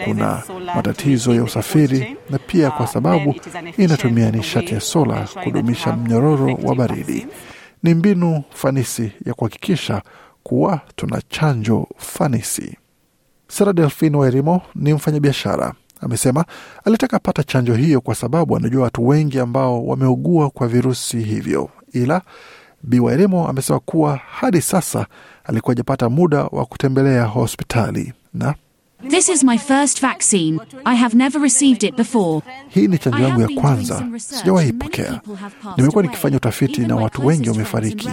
[0.04, 0.42] kuna
[0.76, 3.34] matatizo ya usafiri, na pia kwa sababu
[3.78, 7.26] inatumia nishati ya sola kudumisha mnyororo wa baridi.
[7.82, 10.02] Ni mbinu fanisi ya kuhakikisha
[10.42, 12.76] kuwa tuna chanjo fanisi.
[13.48, 16.44] Sara Delfin Wairimo ni mfanyabiashara amesema
[16.84, 22.22] alitaka pata chanjo hiyo kwa sababu anajua watu wengi ambao wameugua kwa virusi hivyo, ila
[22.82, 25.06] Bi Wairimo amesema kuwa hadi sasa
[25.44, 28.12] alikuwa hajapata muda wa kutembelea hospitali.
[28.34, 28.54] Na
[29.02, 30.58] This is my first vaccine.
[30.86, 32.42] I have never received it before.
[32.68, 35.20] hii ni chanjo yangu ya kwanza, sijawahi ipokea.
[35.76, 38.08] Nimekuwa nikifanya utafiti na watu wengi wamefariki,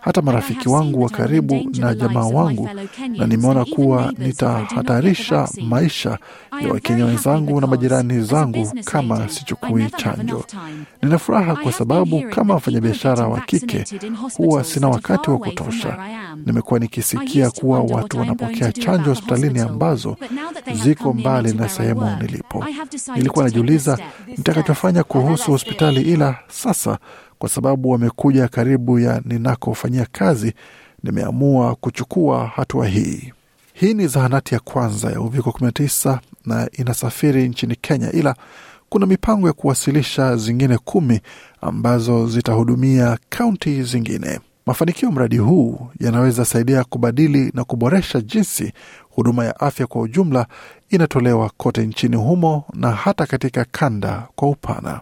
[0.00, 2.68] hata marafiki wangu wa karibu na jamaa wangu,
[3.16, 6.18] na nimeona kuwa nitahatarisha maisha
[6.60, 10.44] ya Wakenya wenzangu na majirani zangu kama sichukui chanjo.
[11.02, 13.84] Nina furaha kwa sababu kama mfanyabiashara wa kike
[14.36, 15.96] huwa sina wakati wa kutosha.
[16.46, 20.15] Nimekuwa nikisikia kuwa watu wanapokea chanjo hospitalini ambazo
[20.82, 22.64] ziko mbali na sehemu nilipo.
[23.16, 26.98] Nilikuwa najiuliza nitakachofanya kuhusu hospitali, ila sasa
[27.38, 30.54] kwa sababu wamekuja karibu ya ninakofanyia kazi,
[31.02, 33.32] nimeamua kuchukua hatua hii.
[33.72, 38.34] Hii ni zahanati ya kwanza ya uviko 19 na inasafiri nchini Kenya, ila
[38.88, 41.20] kuna mipango ya kuwasilisha zingine kumi
[41.60, 44.40] ambazo zitahudumia kaunti zingine.
[44.66, 48.72] Mafanikio ya mradi huu yanaweza saidia kubadili na kuboresha jinsi
[49.16, 50.46] huduma ya afya kwa ujumla
[50.90, 55.00] inatolewa kote nchini humo na hata katika kanda kwa upana.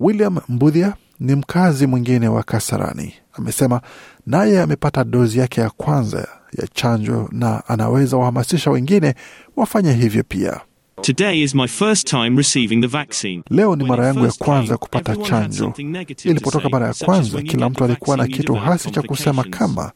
[0.00, 3.80] William Mbudhia ni mkazi mwingine wa Kasarani, amesema
[4.26, 9.14] naye amepata dozi yake ya kwanza ya chanjo na anaweza wahamasisha wengine
[9.56, 10.60] wafanye hivyo pia.
[11.02, 13.42] Today is my first time receiving the vaccine.
[13.50, 15.74] Leo ni mara yangu ya kwanza kupata chanjo.
[16.24, 19.92] Ilipotoka mara ya kwanza, kila mtu alikuwa na kitu hasi cha kusema kama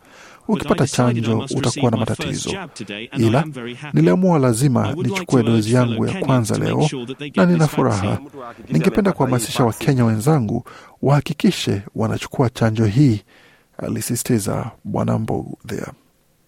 [0.48, 2.50] ukipata chanjo utakuwa na matatizo,
[3.18, 3.44] ila
[3.92, 6.88] niliamua lazima nichukue dozi yangu ya kwanza leo
[7.36, 8.18] na nina furaha.
[8.68, 10.64] Ningependa kuhamasisha Wakenya wenzangu
[11.02, 13.22] wahakikishe wanachukua chanjo hii,
[13.78, 15.86] alisisitiza Bwana Mbodhia.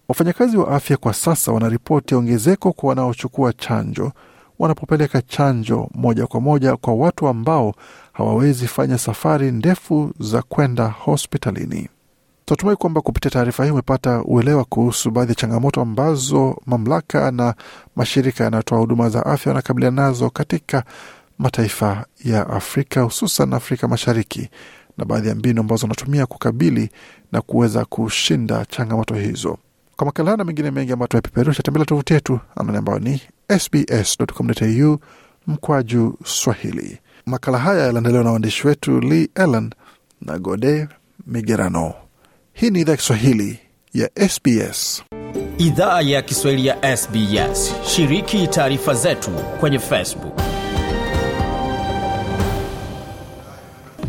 [0.07, 4.11] Wafanyakazi wa afya kwa sasa wanaripoti ongezeko kwa wanaochukua chanjo
[4.59, 7.75] wanapopeleka chanjo moja kwa moja kwa watu ambao
[8.13, 11.89] hawawezi fanya safari ndefu za kwenda hospitalini.
[12.51, 17.53] Tunatumai kwamba kupitia taarifa hii umepata uelewa kuhusu baadhi ya changamoto ambazo mamlaka na
[17.95, 20.83] mashirika yanayotoa huduma za afya wanakabiliana nazo katika
[21.39, 24.49] mataifa ya Afrika, hususan Afrika Mashariki,
[24.97, 26.89] na baadhi ya mbinu ambazo wanatumia kukabili
[27.31, 29.57] na kuweza kushinda changamoto hizo.
[29.95, 33.21] Kwa makala na mengine mengi ambayo tumepeperusha, tembelea tovuti yetu anwani ambayo ni
[33.59, 34.99] sbs.com.au
[35.47, 36.99] mkwaju Swahili.
[37.25, 39.69] Makala haya yaliandaliwa na waandishi wetu Lee Allen
[40.21, 40.87] na Gode
[41.27, 41.93] Migerano.
[42.53, 43.59] Hii ni idhaa Kiswahili
[43.93, 45.03] ya SBS.
[45.57, 47.71] Idhaa ya Kiswahili ya SBS.
[47.87, 50.39] Shiriki taarifa zetu kwenye Facebook.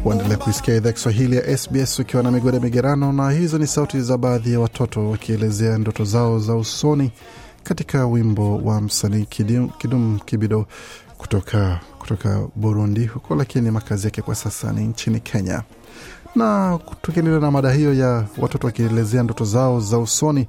[0.05, 4.19] Waendelea kuisikia idhaa Kiswahili ya SBS ukiwa na migode migerano, na hizo ni sauti za
[4.19, 7.13] baadhi ya watoto wakielezea ndoto zao za usoni
[7.63, 10.67] katika wimbo wa msanii Kidum, Kidum Kibido
[11.19, 15.63] kutoka, kutoka Burundi huko, lakini makazi yake kwa sasa ni nchini Kenya.
[16.37, 20.47] Na tukiendelea na mada hiyo ya watoto wakielezea ndoto zao za usoni,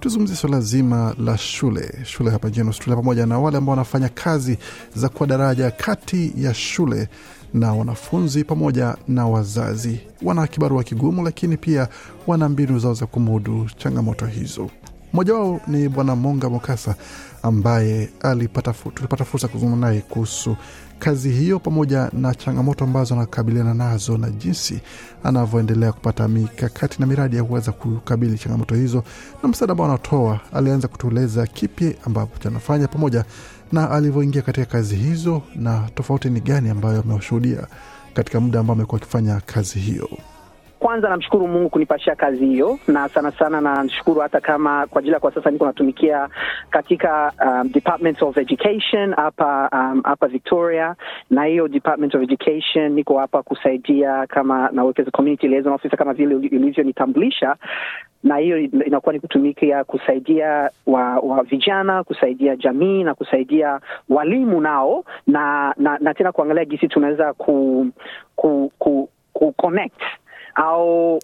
[0.00, 4.58] tuzungumzie swala zima la shule shule hapa nchini Australia, pamoja na wale ambao wanafanya kazi
[4.94, 7.08] za kuwa daraja kati ya shule
[7.54, 10.00] na wanafunzi pamoja na wazazi.
[10.22, 11.88] Wana kibarua kigumu, lakini pia
[12.26, 14.70] wana mbinu zao za kumudu changamoto hizo.
[15.14, 16.94] Mmoja wao ni Bwana Monga Mokasa
[17.42, 20.56] ambaye alipata tulipata fursa kuzungumza naye kuhusu
[20.98, 24.80] kazi hiyo pamoja na changamoto ambazo anakabiliana nazo na jinsi
[25.24, 29.04] anavyoendelea kupata mikakati na miradi ya kuweza kukabili changamoto hizo
[29.42, 30.40] na msaada ambao anatoa.
[30.52, 33.24] Alianza kutueleza kipi ambacho anafanya pamoja
[33.72, 37.66] na alivyoingia katika kazi hizo na tofauti ni gani ambayo amewashuhudia
[38.14, 40.08] katika muda ambao amekuwa akifanya kazi hiyo.
[40.84, 45.20] Kwanza namshukuru Mungu kunipashia kazi hiyo, na sana sana namshukuru hata kama kwa ajili ya
[45.20, 46.28] kwa sasa niko natumikia
[46.70, 50.94] katika um, Department of Education hapa um, Victoria,
[51.30, 57.56] na hiyo Department of Education niko hapa kusaidia kama nawekeza community officer kama vile ulivyonitambulisha
[58.22, 65.04] na hiyo inakuwa ni kutumikia kusaidia wa, wa vijana kusaidia jamii na kusaidia walimu nao.
[65.26, 67.86] Na, na, na tena kuangalia gisi tunaweza ku,
[68.36, 70.00] ku, ku, ku connect
[70.54, 71.18] au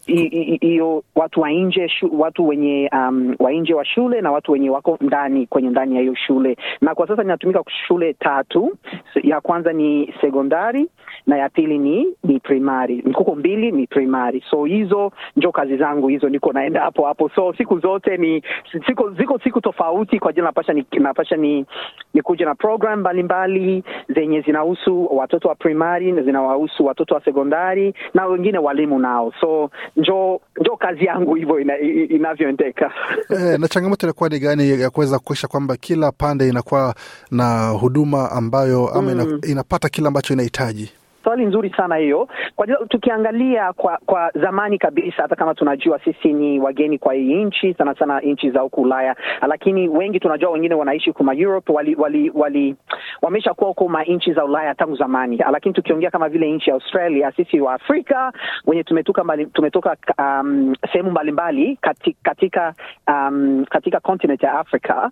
[0.61, 4.99] hiyo watu wa nje watu wenye um, wa nje wa shule na watu wenye wako
[5.01, 6.57] ndani kwenye ndani ya hiyo shule.
[6.81, 8.77] Na kwa sasa ninatumika shule tatu.
[9.23, 10.89] Ya kwanza ni sekondari
[11.27, 14.45] na ya pili ni ni primary, mkuko mbili ni primary.
[14.51, 17.29] So hizo njo kazi zangu hizo, niko naenda hapo hapo.
[17.35, 18.43] So siku zote ni
[18.87, 21.67] siku, ziko siku tofauti kwa ajili napasha ni, napasha ni,
[22.15, 27.95] ni kuja na program mbalimbali zenye zinahusu watoto wa primary na zinawahusu watoto wa sekondari
[28.15, 31.79] na wengine walimu nao so njo njo kazi yangu hivyo ina,
[32.09, 32.93] inavyoendeka.
[33.31, 36.95] E, na changamoto inakuwa ni gani ya kuweza kuisha kwamba kila pande inakuwa
[37.31, 39.41] na huduma ambayo ama mm.
[39.49, 40.93] inapata kile ambacho inahitaji?
[41.25, 42.29] Swali nzuri sana hiyo.
[42.57, 47.75] Kwa tukiangalia kwa kwa zamani kabisa, hata kama tunajua sisi ni wageni kwa hii nchi,
[47.75, 49.17] sana sana nchi za huku Ulaya,
[49.49, 52.77] lakini wengi tunajua, wengine wanaishi kuma Europe, wali, wali, wali
[53.23, 56.75] wamesha kuwa huko ma nchi za Ulaya tangu zamani, lakini tukiongea kama vile nchi ya
[56.75, 58.33] Australia, sisi wa Afrika
[58.67, 62.75] wenye tumetoka mbali, tumetoka um, sehemu mbalimbali katika katika,
[63.09, 65.11] um, katika continent ya Afrika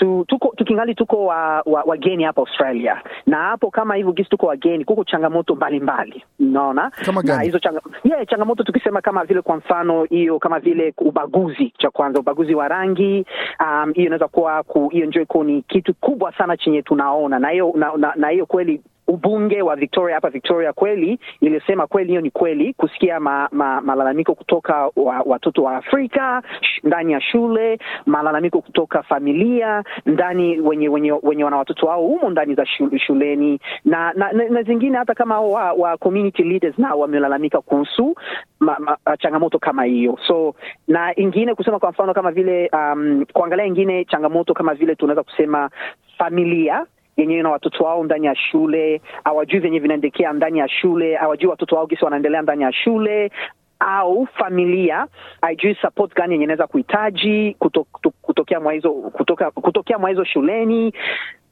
[0.00, 4.46] tu, tuko tukingali tuko wa, wa, wageni hapa Australia, na hapo kama hivyo gisi tuko
[4.46, 6.90] wageni, kuko changamoto mbalimbali, unaona?
[7.36, 11.90] Na hizo changa, yeah, changamoto tukisema kama vile kwa mfano hiyo kama vile ubaguzi, cha
[11.90, 13.24] kwanza ubaguzi wa rangi hiyo
[13.84, 17.38] um, inaweza kuwa hiyo njo iko ni kitu kubwa sana chenye tunaona.
[17.38, 22.08] Na hiyo na, na, na hiyo kweli ubunge wa Victoria hapa Victoria kweli ilisema kweli,
[22.08, 26.42] hiyo ni kweli, kusikia ma, ma, malalamiko kutoka wa, watoto wa Afrika
[26.84, 32.54] ndani ya shule, malalamiko kutoka familia ndani wenye wenye, wenye wana watoto wao humo ndani
[32.54, 32.66] za
[33.06, 38.14] shuleni na, na, na, na zingine hata kama wa, wa community leaders nao wamelalamika kuhusu
[38.60, 40.18] ma, ma, changamoto kama hiyo.
[40.26, 40.54] So
[40.88, 45.70] na ingine kusema kwa mfano kama vile um, kuangalia ingine changamoto kama vile tunaweza kusema
[46.18, 51.50] familia yenyewe na watoto wao ndani ya shule, hawajui venye vinaendekea ndani ya shule, hawajui
[51.50, 53.30] watoto wao gisi wanaendelea ndani ya shule
[53.80, 55.06] au familia
[55.42, 57.86] haijui support gani yenye inaweza kuhitaji kuto,
[58.22, 58.92] kutokea mwa hizo
[59.54, 60.92] kutokea mwa hizo shuleni.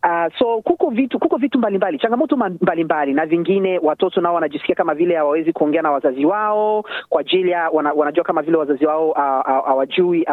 [0.05, 4.75] Uh, so kuko vitu kuko vitu mbalimbali changamoto mbalimbali mbali, na vingine watoto nao wanajisikia
[4.75, 8.87] kama vile hawawezi kuongea na wazazi wao kwa ajili ya wana, wanajua kama vile wazazi
[8.87, 9.13] wao
[9.67, 10.27] hawajui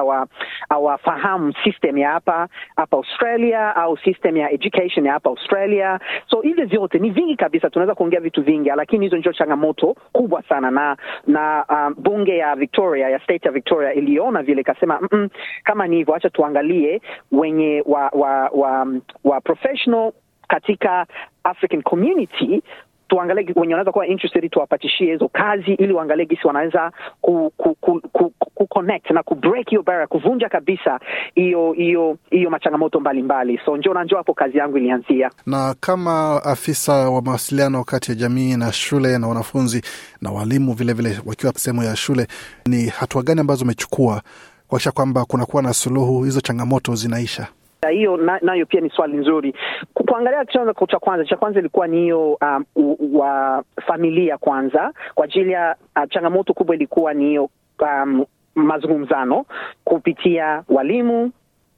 [0.70, 6.00] hawafahamu system ya hapa hapa Australia au system ya education ya hapa Australia.
[6.30, 10.44] So hivyo vyote ni vingi kabisa, tunaweza kuongea vitu vingi, lakini hizo ndio changamoto kubwa
[10.44, 15.08] sana, na na um, bunge ya Victoria ya state ya Victoria iliona vile ikasema, mm
[15.12, 15.30] -mm,
[15.64, 18.88] kama ni hivyo, acha tuangalie wenye wa, wa, wa,
[19.24, 20.12] wa professional
[20.47, 21.06] katika
[21.43, 22.62] African community
[23.08, 26.91] tuangalie wenye wanaweza kuwa interested tuwapatishie hizo kazi ili waangalie gisi wanaweza
[27.22, 29.38] ku, ku, ku, ku, ku connect na ku
[29.70, 30.99] hiyo barrier kuvunja kabisa
[31.36, 36.93] hiyo hiyo hiyo machangamoto mbalimbali so njo na hapo kazi yangu ilianzia Na kama afisa
[37.10, 39.82] wa mawasiliano kati ya jamii na shule na wanafunzi
[40.22, 42.28] na walimu vilevile vile, wakiwa sehemu ya shule,
[42.66, 44.22] ni hatua gani ambazo umechukua
[44.68, 47.47] kuakisha kwamba kunakuwa na suluhu, hizo changamoto zinaisha?
[47.90, 49.56] Hiyo na- nayo pia ni swali nzuri.
[49.94, 52.66] Kuangalia chanzo cha kwanza cha kwanza ilikuwa ni hiyo um,
[53.14, 54.94] wa familia kwanza.
[55.16, 57.50] Kwa ajili ya uh, changamoto kubwa ilikuwa ni hiyo
[57.82, 58.26] um,
[58.56, 59.46] mazungumzano
[59.84, 61.32] kupitia walimu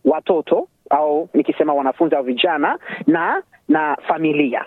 [0.05, 4.65] watoto au nikisema wanafunzi au vijana na na familia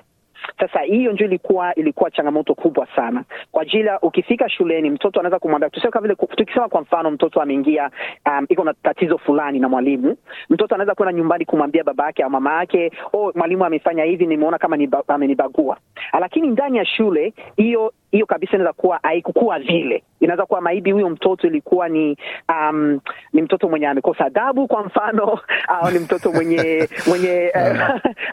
[0.60, 3.24] sasa hiyo ndio ilikuwa ilikuwa changamoto kubwa sana.
[3.52, 7.90] Kwa ajili ukifika shuleni mtoto anaweza kumwambia tuseme vile tukisema kwa mfano mtoto ameingia
[8.26, 10.16] um, iko na tatizo fulani na mwalimu
[10.50, 14.58] mtoto anaweza kwenda nyumbani kumwambia baba yake au mama yake oh mwalimu amefanya hivi nimeona
[14.58, 15.76] kama niba, amenibagua.
[16.20, 21.10] Lakini ndani ya shule hiyo hiyo kabisa inaweza kuwa haikukuwa vile inaweza kuwa maibi huyo
[21.10, 22.16] mtoto ilikuwa ni
[22.48, 23.00] um,
[23.32, 25.38] ni mtoto mwenye amekosa adabu kwa mfano
[25.82, 27.52] au ni mtoto mwenye mwenye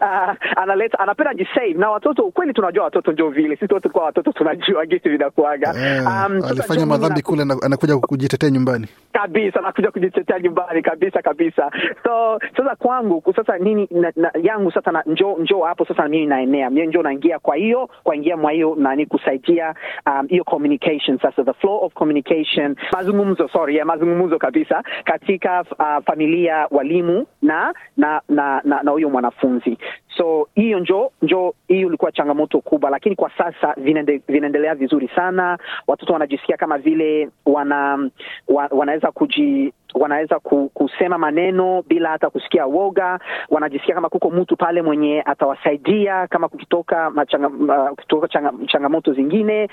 [0.02, 4.32] uh, analeta anapenda jisave na watoto Kweli tunajua watoto ndio vile sisi wote kwa watoto
[4.32, 5.74] tunajua gisi vinakuaga
[6.08, 8.86] Um, alifanya madhambi kule, anakuja kujitetea nyumbani.
[9.12, 11.70] kabisa anakuja kujitetea nyumbani kabisa kabisa.
[12.04, 16.26] So sasa kwangu sasa nini na, na, yangu sasa na, njo njo hapo sasa mimi
[16.26, 16.70] naenea.
[16.70, 19.74] Mimi njo naingia kwa hiyo kwa ingia mwa hiyo nani kusaidia
[20.06, 26.66] um, communication sasa the flow of communication mazungumzo sorry ya mazungumzo kabisa katika uh, familia
[26.70, 29.78] walimu na na na na na huyo mwanafunzi.
[30.16, 35.58] So hiyo njo njo hiyo ilikuwa changamoto kubwa lakini kwa sasa vinaende, vinaendelea vizuri sana.
[35.86, 38.10] Watoto wanajisikia kama vile wana
[38.48, 40.38] wa, wanaweza kuji wanaweza
[40.74, 43.18] kusema maneno bila hata kusikia woga.
[43.48, 49.68] Wanajisikia kama kuko mtu pale mwenye atawasaidia kama kukitoka machanga, uh, kutoka changa, changamoto zingine.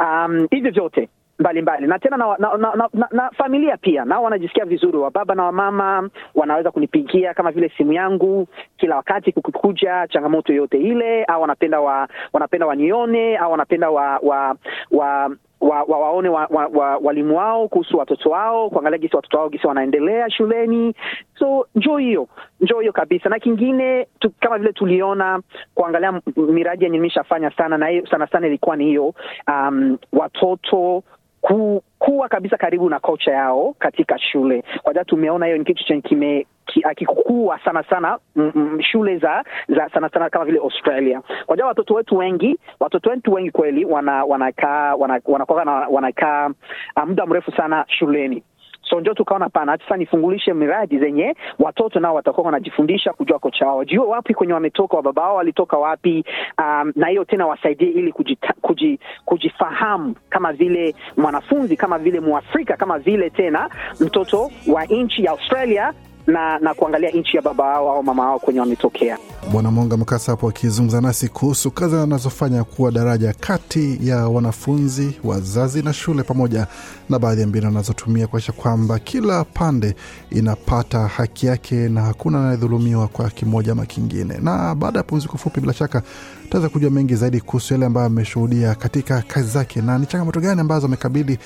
[0.00, 1.08] Um, hivyo vyote
[1.38, 1.86] mbalimbali.
[1.86, 4.98] Na tena na, na, na, na, na, familia pia nao wanajisikia vizuri.
[4.98, 10.78] Wa baba na wamama wanaweza kunipigia kama vile simu yangu kila wakati kukikuja changamoto yote
[10.78, 14.56] ile au wanapenda wa, wanapenda wanione au wanapenda wa, wa,
[14.90, 15.30] wa
[15.60, 19.48] wa, wa waone wa, wa, wa, walimu wao kuhusu watoto wao kuangalia gisi watoto wao
[19.48, 20.94] gisi wanaendelea shuleni.
[21.38, 22.28] So njoo hiyo
[22.60, 23.28] njoo hiyo kabisa.
[23.28, 25.40] Na kingine tu, kama vile tuliona
[25.74, 29.14] kuangalia miradi yenye nimeshafanya sana na sana sana ilikuwa ni hiyo
[29.48, 31.02] um, watoto
[31.40, 35.84] ku, kuwa kabisa karibu na kocha yao katika shule kwa sababu tumeona hiyo ni kitu
[35.84, 36.46] chenye kime
[36.84, 41.22] akikua sana sana mm, mm, shule za za sana sana kama vile Australia.
[41.46, 45.72] Kwa jua watoto wetu wengi watoto wetu wengi kweli wanakaa wanakaa wana, wana, wana, wana,
[45.72, 46.54] wana, wana,
[46.96, 48.42] wana, muda mrefu sana shuleni
[48.90, 53.76] so ndio tukaona pana hata nifungulishe miradi zenye watoto nao watakuwa wanajifundisha kujua kocha wao.
[53.76, 56.24] Wajue wapi kwenye wametoka wababa wao walitoka wapi
[56.58, 62.76] um, na hiyo tena wasaidie ili kujita, kuji, kujifahamu kama vile mwanafunzi kama vile mwafrika
[62.76, 63.70] kama vile tena
[64.00, 65.92] mtoto wa nchi ya australia
[66.28, 69.18] na na kuangalia nchi ya baba wao au mama wao kwenye wametokea
[69.52, 75.82] Bwana Monga Mkasa hapo akizungumza nasi kuhusu kazi anazofanya kuwa daraja kati ya wanafunzi, wazazi
[75.82, 76.66] na shule, pamoja
[77.08, 79.94] na baadhi ya mbinu anazotumia kuakisha kwamba kila pande
[80.30, 84.38] inapata haki yake na hakuna anayedhulumiwa kwa kimoja ama kingine.
[84.42, 86.02] Na baada ya pumziko fupi, bila shaka
[86.42, 90.60] tutaweza kujua mengi zaidi kuhusu yale ambayo ameshuhudia katika kazi zake na ni changamoto gani
[90.60, 91.38] ambazo amekabili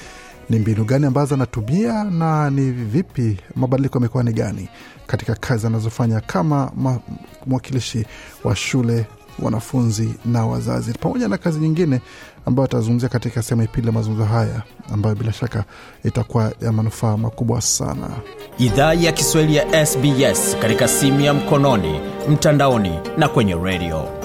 [0.50, 4.68] ni mbinu gani ambazo anatumia na ni vipi mabadiliko yamekuwa ni gani
[5.06, 6.70] katika kazi anazofanya kama
[7.46, 8.06] mwakilishi
[8.44, 9.06] wa shule
[9.38, 10.92] wanafunzi na wazazi.
[10.92, 12.00] Pamoja na kazi nyingine
[12.46, 14.62] ambayo atazungumzia katika sehemu ya pili ya mazungumzo haya
[14.92, 15.64] ambayo bila shaka
[16.04, 18.08] itakuwa ya manufaa makubwa sana.
[18.58, 24.21] Idhaa ya kiswahili ya sbs katika simu ya mkononi mtandaoni na kwenye redio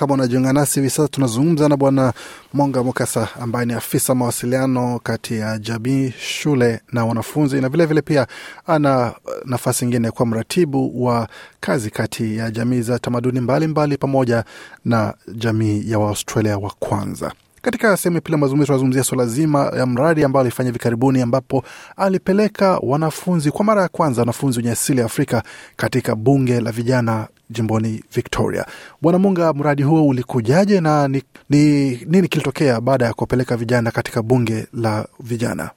[0.00, 2.12] kama unajiunga nasi hivi sasa tunazungumza na bwana
[2.52, 8.02] monga mukasa ambaye ni afisa mawasiliano kati ya jamii shule na wanafunzi na vilevile vile
[8.02, 8.26] pia
[8.66, 9.12] ana
[9.44, 11.28] nafasi ingine kwa mratibu wa
[11.60, 14.44] kazi kati ya jamii za tamaduni mbalimbali mbali, pamoja
[14.84, 17.32] na jamii ya waaustralia wa kwanza.
[17.62, 21.22] Katika sehemu ya pili ya mazungumzo tunazungumzia swala zima ya mradi ambao alifanya hivi karibuni
[21.22, 21.64] ambapo
[21.96, 25.42] alipeleka wanafunzi kwa mara ya kwanza wanafunzi wenye asili ya afrika
[25.76, 28.66] katika bunge la vijana jimboni victoria.
[29.02, 34.22] Bwana munga mradi huo ulikujaje na ni, ni nini kilitokea baada ya kuwapeleka vijana katika
[34.22, 35.70] bunge la vijana?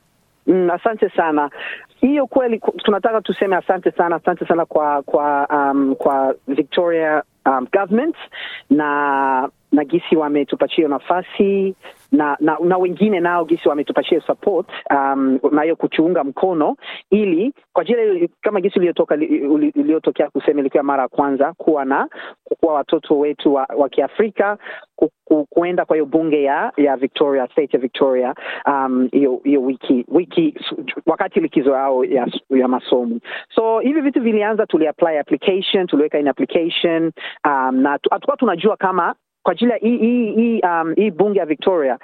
[0.47, 1.49] Mm, asante sana.
[2.01, 8.15] Hiyo kweli tunataka tuseme asante sana, asante sana kwa kwa um, kwa Victoria um, government
[8.69, 11.75] na na gisi wametupatia nafasi
[12.13, 16.75] na, na, na wengine nao gisi wametupashia support um, nayo kuchuunga mkono
[17.09, 18.79] ili kwa jile kama gisi
[19.75, 22.07] iliyotokea kusema ilikuwa mara ya kwanza kuwa na
[22.59, 24.57] kuwa watoto wetu wa, wa Kiafrika
[24.95, 28.35] ku, ku, kuenda kwa hiyo bunge ya ya Victoria state ya Victoria
[28.67, 30.55] um, hiyo wiki wiki
[31.05, 33.19] wakati likizo yao ya, ya masomo.
[33.55, 37.11] So hivi vitu vilianza, tuliapply application, tuliweka in application
[37.47, 41.45] um, na hatukuwa tunajua kama kwa ajili ya hii hii hii um, hii bunge ya
[41.45, 41.97] Victoria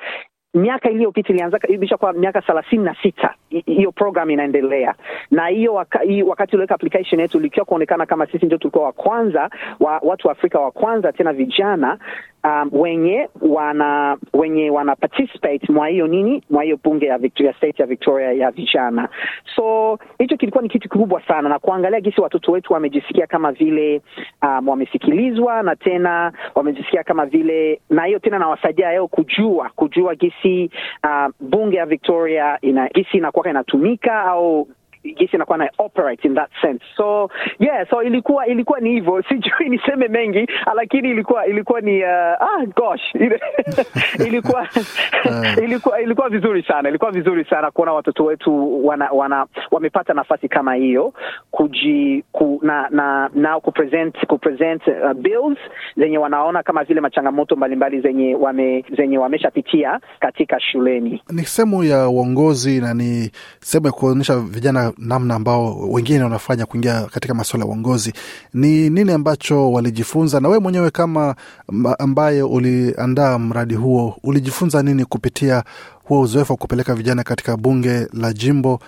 [0.53, 3.33] miaka iliyopita ilianza ibisha kwa miaka thelathini na sita
[3.65, 4.95] hiyo program inaendelea.
[5.31, 9.49] Na hiyo waka, wakati uliweka application yetu likiwa kuonekana kama sisi ndio tulikuwa wa kwanza
[9.79, 11.97] wa, watu wa Afrika wa kwanza tena vijana
[12.43, 17.79] um, wenye wana wenye wana participate mwa hiyo nini mwa hiyo bunge ya Victoria State
[17.79, 19.09] ya Victoria ya vijana.
[19.55, 24.01] So hicho kilikuwa ni kitu kikubwa sana, na kuangalia gisi watoto wetu wamejisikia kama vile
[24.43, 30.71] um, wamesikilizwa na tena wamejisikia kama vile, na hiyo tena nawasaidia yao kujua kujua gisi
[31.03, 34.67] uh, bunge ya Victoria ina gisi inakuwa inatumika au
[35.03, 36.83] gisi inakuwa na operate in that sense.
[36.97, 37.29] So
[37.59, 39.23] yeah so ilikuwa ilikuwa ni hivyo.
[39.29, 43.15] Sijui niseme mengi lakini ilikuwa ilikuwa ni uh, ah gosh.
[44.27, 44.67] Ilikuwa
[45.63, 50.73] ilikuwa ilikuwa vizuri sana ilikuwa vizuri sana kuona watoto wetu wana, wana wamepata nafasi kama
[50.75, 51.13] hiyo
[51.51, 55.57] kuji ku, na na nao kupresent kupresent uh, bills
[55.97, 61.23] zenye wanaona kama vile machangamoto mbalimbali zenye wame zenye wameshapitia katika shuleni.
[61.31, 67.01] Ni sehemu ya uongozi na ni sehemu ya kuonyesha vijana namna ambao wengine wanafanya kuingia
[67.03, 68.13] katika masuala ya uongozi.
[68.53, 71.35] Ni nini ambacho walijifunza, na wewe mwenyewe kama
[71.99, 75.63] ambaye uliandaa mradi huo, ulijifunza nini kupitia
[76.03, 78.79] huo uzoefu wa kupeleka vijana katika bunge la jimbo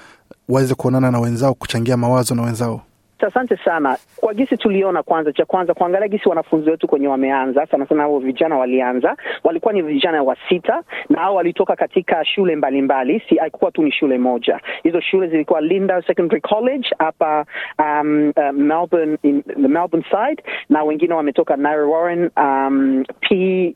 [0.50, 2.82] waweze kuonana na wenzao, kuchangia mawazo na wenzao?
[3.28, 5.04] Asante sana kwa gisi tuliona.
[5.04, 9.74] Kwanza, cha kwanza kuangalia gisi wanafunzi wetu kwenye wameanza sana sana, hao vijana walianza, walikuwa
[9.74, 13.24] ni vijana wa sita na hao walitoka katika shule mbalimbali mbali.
[13.30, 17.46] Si haikuwa tu ni shule moja, hizo shule zilikuwa Linda Secondary College hapa
[17.80, 23.76] um, uh, Melbourne, in the Melbourne side, na wengine wametoka Narre Warren um, P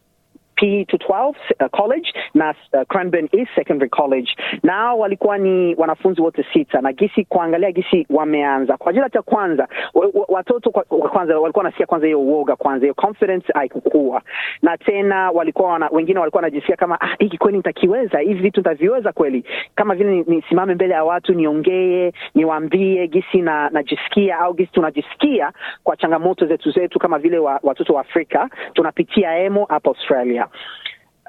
[0.55, 1.29] P to 12
[1.59, 4.29] uh, college na uh, Cranbourne East Secondary College,
[4.63, 8.77] nao walikuwa ni wanafunzi wote sita, na gisi kuangalia gisi wameanza.
[8.77, 9.67] Kwa ajili ya kwanza,
[10.27, 14.21] watoto kwa, kwanza walikuwa wanasikia kwanza hiyo uoga kwanza, hiyo confidence haikukua,
[14.61, 19.11] na tena walikuwa wana, wengine walikuwa wanajisikia kama ah, hiki kweli nitakiweza, hivi vitu nitaviweza
[19.11, 19.43] kweli,
[19.75, 25.51] kama vile nisimame ni mbele ya watu niongee, niwaambie gisi na najisikia au gisi tunajisikia
[25.83, 28.49] kwa changamoto zetu zetu kama vile wa, watoto wa Afrika.
[28.73, 30.44] Tunapitia emo hapa Australia.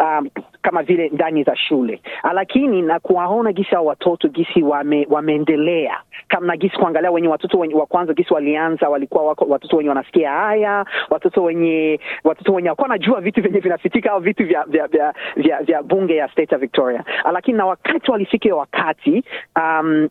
[0.00, 0.30] Um,
[0.62, 2.00] kama vile ndani za shule,
[2.34, 7.74] lakini na kuwaona gisi hao watoto gisi wame, wameendelea kama gisi kuangalia wenye watoto wenye
[7.74, 12.88] wa kwanza gisi walianza walikuwa wako, watoto wenye wanasikia haya, watoto wenye watoto wenye wakuwa
[12.88, 16.58] najua vitu vyenye vinafitika au vitu vya vya, vya, vya, vya bunge ya state ya
[16.58, 19.24] Victoria, lakini na wakati walifika wakati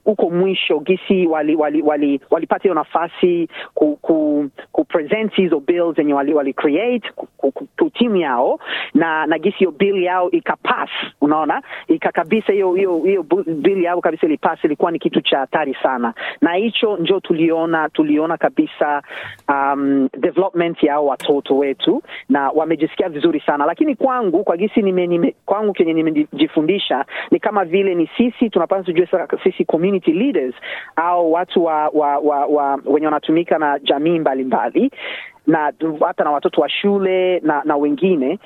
[0.04, 2.22] huko um, mwisho gisi wali wali wali
[2.62, 7.90] hiyo nafasi ku, ku, ku present hizo bill zenye wali, wali create ku, ku, ku
[7.90, 8.60] timu yao
[8.94, 10.90] na na gisi hiyo bill yao ikapass,
[11.22, 11.62] unaona?
[11.88, 16.05] Ika kabisa hiyo hiyo hiyo bill yao kabisa ilipass, ilikuwa ni kitu cha hatari sana,
[16.42, 19.02] na hicho njo tuliona tuliona kabisa
[19.50, 23.66] um, development ya watoto wetu, na wamejisikia vizuri sana.
[23.66, 28.84] Lakini kwangu kwa gisi nime, nime kwangu kenye nimejifundisha ni kama vile ni sisi tunapaswa
[28.84, 29.08] tujue
[29.44, 30.56] sisi community leaders
[30.96, 34.92] au watu wa, wa, wa, wa wenye wanatumika na jamii mbalimbali mbali,
[35.48, 35.74] na
[36.08, 38.40] hata na watoto wa shule na, na wengine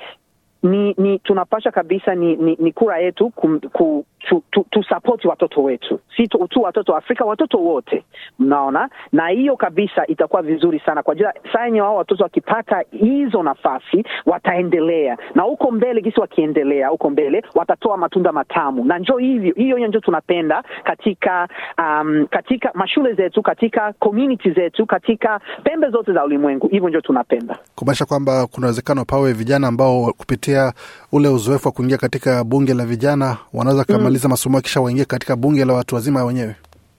[0.62, 5.62] ni, ni tunapasha kabisa ni, ni, ni kura yetu kum, ku, tu, tu, tu watoto
[5.62, 8.04] wetu, si tu, tu watoto wa Afrika, watoto wote,
[8.38, 11.02] mnaona, na hiyo kabisa itakuwa vizuri sana.
[11.02, 16.88] Kwa ajili saa yenye wao watoto wakipata hizo nafasi wataendelea, na huko mbele kisi, wakiendelea
[16.88, 21.48] huko mbele watatoa matunda matamu, na njo hivyo hiyo njo tunapenda katika
[21.78, 27.58] um, katika mashule zetu, katika community zetu, katika pembe zote za ulimwengu, hivyo njo tunapenda.
[27.74, 30.72] Kumaanisha kwamba kuna uwezekano pawe vijana ambao kupitia
[31.12, 34.09] ule uzoefu wa kuingia katika bunge la vijana wanaweza kama mm.
[34.28, 36.54] Masomo kisha waingie katika bunge la watu wazima wenyewe.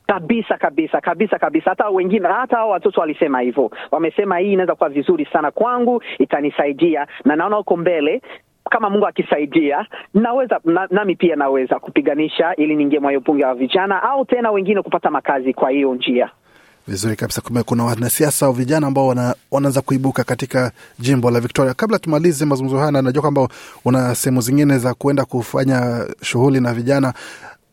[0.08, 1.70] Kabisa kabisa kabisa kabisa.
[1.70, 7.08] Hata wengine, hata hao watoto walisema hivyo, wamesema hii inaweza kuwa vizuri sana kwangu, itanisaidia
[7.26, 8.22] na naona huko mbele
[8.70, 13.54] kama Mungu akisaidia naweza na, nami pia naweza kupiganisha ili niingie mwa hiyo bunge la
[13.56, 16.30] vijana au tena wengine kupata makazi kwa hiyo njia.
[16.88, 17.42] Vizuri kabisa.
[17.42, 21.74] Kuna wanasiasa au vijana ambao wana, wanaanza kuibuka katika jimbo la Victoria.
[21.74, 23.48] Kabla tumalize mazungumzo haya, najua kwamba
[23.86, 27.14] una sehemu zingine za kuenda kufanya shughuli na vijana.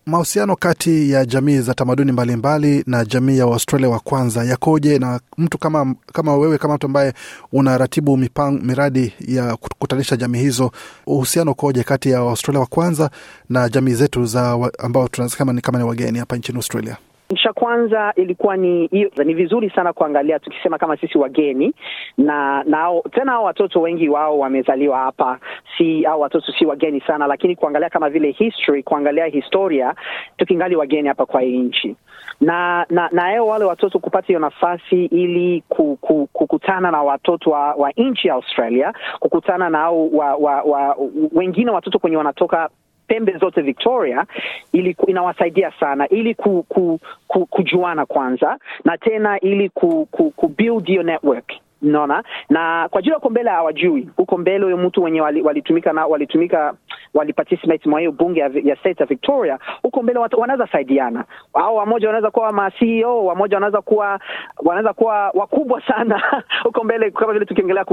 [0.07, 4.99] mahusiano kati ya jamii za tamaduni mbalimbali na jamii ya Waustralia wa kwanza yakoje?
[4.99, 7.13] Na mtu kama kama wewe kama mtu ambaye
[7.53, 10.73] unaratibu mipango, miradi ya kukutanisha jamii hizo,
[11.07, 13.11] uhusiano ukoje kati ya Waustralia wa kwanza
[13.49, 16.97] na jamii zetu za ambao tunasema ni kama ni wageni hapa nchini Australia?
[17.37, 21.73] Cha kwanza ilikuwa ni hiyo, ni vizuri sana kuangalia tukisema kama sisi wageni
[22.19, 25.39] na nao, tena hao watoto wengi wao wamezaliwa hapa,
[25.79, 29.95] si au watoto si wageni sana, lakini kuangalia kama vile history, kuangalia historia
[30.37, 31.97] tukingali wageni hapa kwa nchi.
[32.41, 37.75] Na na na wale watoto kupata hiyo nafasi ili ku, ku, kukutana na watoto wa,
[37.75, 40.97] wa nchi ya Australia, kukutana na au wa, wa, wa,
[41.33, 42.69] wengine watoto kwenye wanatoka
[43.09, 44.25] pembe zote Victoria,
[44.73, 50.49] ili inawasaidia sana ili ku, ku, ku, kujuana kwanza na tena ili ku, ku, ku
[50.49, 51.53] build your network
[51.83, 56.75] Unaona, na kwa ajili huko mbele hawajui huko mbele, huyo mtu wenye walitumika na walitumika
[57.15, 61.25] waliparticipate mwa hiyo bunge ya, ya state ya Victoria, huko mbele wanaweza saidiana,
[61.55, 64.21] au wamoja wanaweza kuwa ma CEO, wamoja wanaweza kuwa
[64.65, 66.23] wanaweza kuwa wakubwa sana
[66.65, 67.85] huko mbele, kama vile tukiongelea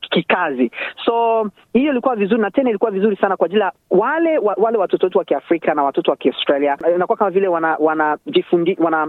[0.00, 0.70] kikazi.
[1.04, 5.06] So hiyo ilikuwa vizuri, na tena ilikuwa vizuri sana kwa ajili wale wa, wale watoto
[5.06, 9.06] wetu wa Kiafrika na watoto wa Kiaustralia, inakuwa kama vile wana wanajifundi wana,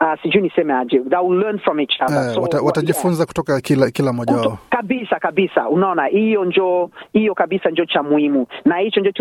[0.00, 2.18] uh, sijui niseme aje, they will learn from each other.
[2.28, 3.26] Eh, So, wata- watajifunza yeah.
[3.26, 4.58] kutoka kila kila mmoja wao.
[4.70, 9.12] kabisa kabisa, unaona hiyo njo hiyo kabisa njo cha muhimu, na hicho njo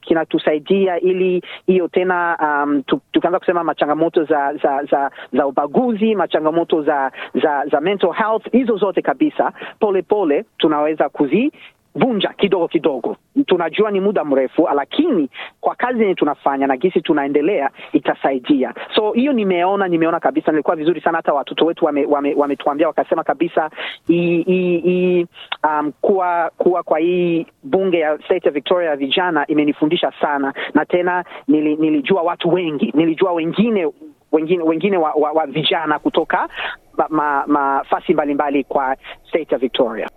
[0.00, 6.82] kinatusaidia ili hiyo tena, um, tu, tukaanza kusema machangamoto za za za, za ubaguzi, machangamoto
[6.82, 7.12] za
[7.42, 11.52] za za mental health, hizo zote kabisa, pole pole tunaweza kuzi
[11.94, 13.16] vunja kidogo kidogo.
[13.46, 15.28] Tunajua ni muda mrefu, lakini
[15.60, 18.74] kwa kazi yenye tunafanya na gisi tunaendelea itasaidia.
[18.94, 21.16] So hiyo nimeona, nimeona kabisa, nilikuwa vizuri sana.
[21.18, 23.70] Hata watoto wetu wametuambia wame, wame wakasema kabisa
[24.08, 25.26] i, i, i,
[25.64, 30.84] um, kuwa kuwa kwa hii bunge ya state ya Victoria ya vijana imenifundisha sana, na
[30.84, 33.88] tena nili, nilijua watu wengi, nilijua wengine
[34.32, 36.48] wengine wengine wa, wa, wa vijana kutoka
[37.46, 38.96] mafasi ma, mbalimbali kwa
[39.28, 40.08] state ya Victoria.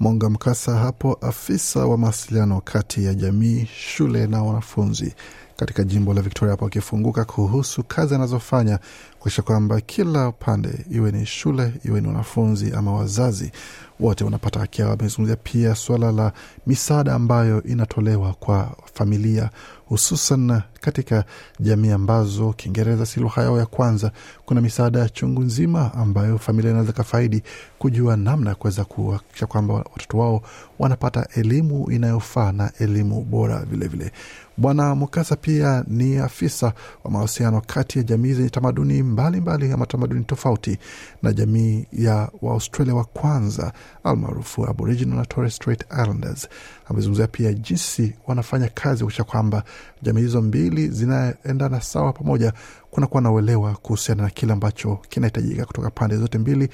[0.00, 5.14] Monga Mkasa hapo, afisa wa mawasiliano kati ya jamii, shule na wanafunzi
[5.56, 8.78] katika jimbo la Victoria, hapo akifunguka kuhusu kazi anazofanya
[9.18, 13.52] kuakisha kwamba kila upande, iwe ni shule, iwe ni wanafunzi ama wazazi,
[14.00, 14.92] wote wanapata haki yao.
[14.92, 16.32] Amezungumzia pia suala la
[16.66, 19.50] misaada ambayo inatolewa kwa familia,
[19.88, 21.24] hususan katika
[21.60, 24.12] jamii ambazo Kiingereza si lugha yao ya kwanza.
[24.44, 27.42] Kuna misaada ya chungu nzima ambayo familia inaweza kafaidi
[27.78, 30.42] kujua namna ya kuweza kuhakikisha kwamba watoto wao
[30.78, 34.12] wanapata elimu inayofaa na elimu bora vilevile.
[34.58, 36.72] Bwana Mukasa pia ni afisa
[37.04, 40.78] wa mahusiano kati ya jamii zenye tamaduni mbalimbali ama tamaduni tofauti
[41.22, 43.72] na jamii ya Waaustralia wa kwanza
[44.04, 46.48] almaarufu Aboriginal na Torres Strait Islanders.
[46.90, 49.62] Amezungumzia pia jinsi wanafanya kazi kuisha kwamba
[50.02, 52.52] jamii hizo mbili zinaendana sawa pamoja,
[52.90, 56.68] kunakuwa na uelewa kuhusiana na kile ambacho kinahitajika kutoka pande zote mbili.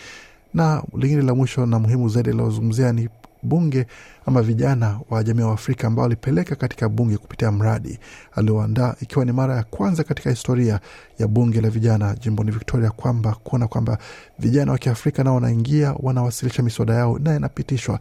[0.54, 3.08] Na lingine la mwisho na muhimu zaidi lilozungumzia ni
[3.44, 3.86] bunge
[4.26, 7.98] ama vijana wa jamii wa Afrika ambao walipeleka katika bunge kupitia mradi
[8.32, 10.80] alioandaa, ikiwa ni mara ya kwanza katika historia
[11.18, 13.98] ya bunge la vijana jimboni Victoria, kwamba kuona kwamba
[14.38, 18.00] vijana wa Kiafrika nao wanaingia wanawasilisha miswada yao na inapitishwa,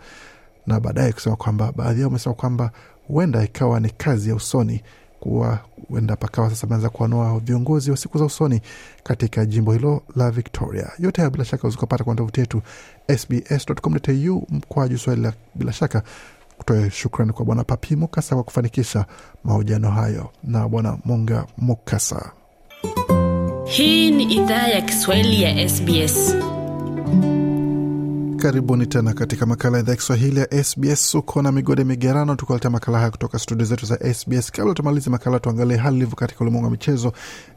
[0.67, 2.71] na baadaye kusema kwamba baadhi yao wamesema kwamba
[3.07, 4.81] huenda ikawa ni kazi ya usoni
[5.23, 5.59] kuwa
[5.89, 8.61] huenda pakawa sasa ameanza kuanua viongozi wa siku za usoni
[9.03, 10.91] katika jimbo hilo la Victoria.
[10.99, 12.61] Yote haya bila shaka uzikapata kwa tovuti yetu
[13.17, 15.29] sbs.com.au mkwaju Swahili.
[15.55, 16.03] Bila shaka
[16.57, 19.05] kutoa shukrani kwa Bwana Papi Mukasa kwa kufanikisha
[19.43, 22.31] mahojiano hayo na Bwana Monga Mukasa.
[23.65, 26.35] Hii ni idhaa ya Kiswahili ya SBS.
[28.43, 31.15] Karibuni tena katika makala ya idhaa Kiswahili ya SBS.
[31.15, 34.51] Uko na migode migerano, tukuletea makala haya kutoka studio zetu za SBS.
[34.51, 37.13] Kabla tumalize makala, tuangalie hali ilivyo katika ulimwengu wa michezo.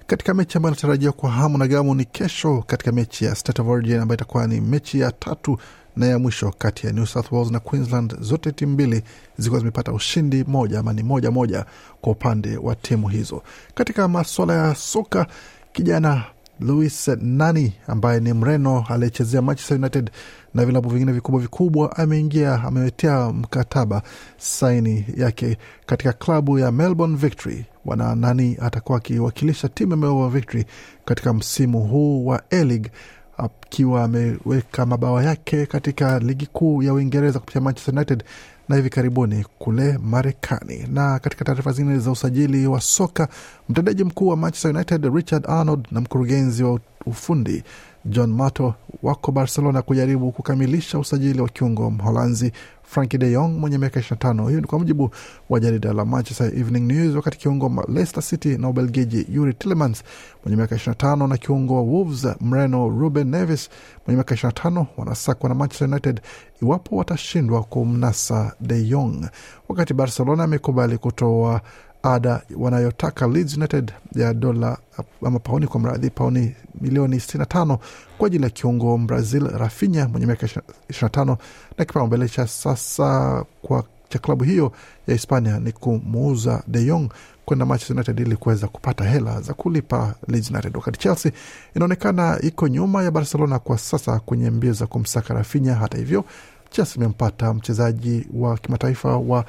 [0.06, 3.68] Katika mechi ambayo inatarajiwa kwa hamu na gamu ni kesho, katika mechi ya State of
[3.68, 5.58] Origin ambayo itakuwa ni mechi ya tatu
[5.96, 8.16] na ya mwisho kati ya New South Wales na Queensland.
[8.20, 9.02] Zote timu mbili
[9.38, 11.64] zikiwa zimepata ushindi moja ama ni moja moja
[12.00, 13.42] kwa upande wa timu hizo.
[13.74, 15.26] Katika maswala ya soka,
[15.72, 16.24] kijana
[16.60, 20.10] Luis Nani ambaye ni Mreno aliyechezea Manchester United
[20.56, 24.02] na vilabu vingine vikubwa vikubwa, ameingia amewetea mkataba
[24.36, 27.64] saini yake katika klabu ya Melbourne Victory.
[27.84, 30.64] Bwana Nani atakuwa akiwakilisha timu ya Melbourne Victory
[31.04, 32.90] katika msimu huu wa A-League
[33.36, 38.24] akiwa ameweka mabawa yake katika ligi kuu ya Uingereza kupitia Manchester United
[38.68, 40.86] na hivi karibuni kule Marekani.
[40.92, 43.28] Na katika taarifa zingine za usajili wa soka,
[43.68, 47.62] mtendaji mkuu wa Manchester United Richard Arnold na mkurugenzi wa ufundi
[48.08, 52.52] John Mato wako Barcelona kujaribu kukamilisha usajili wa kiungo Mholanzi
[52.82, 54.48] Frankie de Jong mwenye miaka 25.
[54.48, 55.10] Hiyo ni kwa mujibu
[55.50, 60.02] wa jarida la Manchester Evening News, wakati kiungo Leicester City na Ubelgiji Yuri Tillemans
[60.44, 63.68] mwenye miaka 25 na kiungo wa Wolves Mreno Ruben Neves
[64.06, 66.20] mwenye miaka 25 wanasakwa na Manchester United
[66.62, 69.26] iwapo watashindwa kumnasa de Jong,
[69.68, 71.60] wakati Barcelona amekubali kutoa
[72.02, 74.78] ada wanayotaka Leeds United ya dola
[75.26, 77.78] ama pauni kwa mradhi pauni milioni 65
[78.18, 81.36] kwa ajili ya kiungo Brazil Rafinha mwenye miaka 25
[81.78, 84.72] na kipaumbele cha sasa kwa cha klabu hiyo
[85.06, 87.08] ya Hispania ni kumuuza De Jong
[87.44, 91.32] kwenda Manchester United ili kuweza kupata hela za kulipa Leeds United, wakati Chelsea
[91.74, 95.74] inaonekana iko nyuma ya Barcelona kwa sasa kwenye mbio za kumsaka Rafinha.
[95.74, 96.24] Hata hivyo,
[96.70, 99.44] Chelsea imempata mchezaji wa kimataifa wa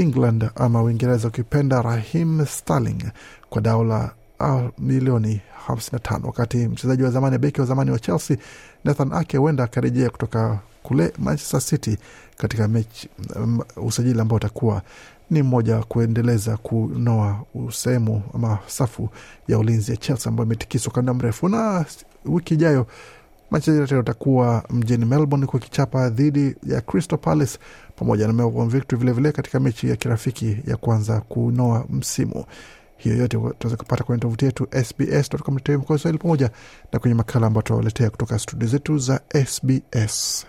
[0.00, 3.04] England ama Uingereza ukipenda Raheem Sterling
[3.50, 8.36] kwa dola la milioni 55, wakati mchezaji wa zamani beki wa zamani wa Chelsea
[8.84, 11.98] Nathan Ake huenda akarejea kutoka kule Manchester City
[12.36, 14.82] katika mechi um, usajili ambao utakuwa
[15.30, 17.40] ni mmoja wa kuendeleza kunoa
[17.72, 19.08] sehemu ama safu
[19.48, 21.48] ya ulinzi ya Chelsea ambayo imetikiswa kwa muda mrefu.
[21.48, 21.84] Na
[22.24, 22.86] wiki ijayo
[23.50, 27.58] Manchester United watakuwa mjini Melbourne kukichapa dhidi ya Crystal Palace
[27.96, 32.44] pamoja na Melbourne Victory vilevile katika mechi ya kirafiki ya kwanza kunoa msimu.
[32.96, 36.50] Hiyo yote tunaweza kupata kwenye tovuti yetu sbs.com.au kwa Kiswahili pamoja
[36.92, 40.46] na kwenye makala ambayo tunawaletea kutoka studio zetu za SBS.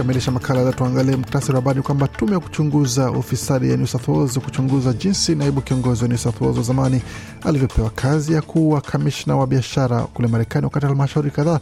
[0.00, 4.08] Tukikamilisha makala leo, tuangalie muktasari wa habari kwamba tume ya kuchunguza ufisadi ya New South
[4.08, 7.02] Wales kuchunguza jinsi naibu kiongozi wa New South Wales wa zamani
[7.42, 11.60] alivyopewa kazi ya kuwa kamishna wa biashara kule Marekani, wakati halmashauri kadhaa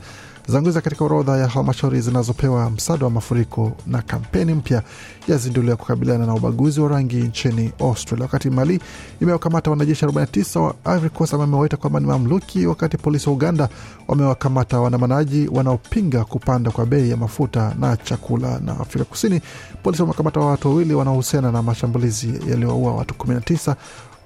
[0.49, 4.83] zaingiza katika orodha ya halmashauri zinazopewa msaada wa mafuriko, na kampeni mpya
[5.29, 8.81] yazinduliwa kukabiliana na ubaguzi wa rangi nchini Australia, wakati Mali
[9.23, 13.69] imewakamata wanajeshi 49 wa Ivory Coast ambao imewaita kwamba ni mamluki, wakati polisi wa Uganda
[14.09, 18.61] wamewakamata waandamanaji wanaopinga kupanda kwa bei ya mafuta na chakula.
[18.65, 19.41] Na Afrika Kusini,
[19.83, 23.75] polisi wamewakamata watu wawili wanaohusiana na mashambulizi yaliyoua watu 19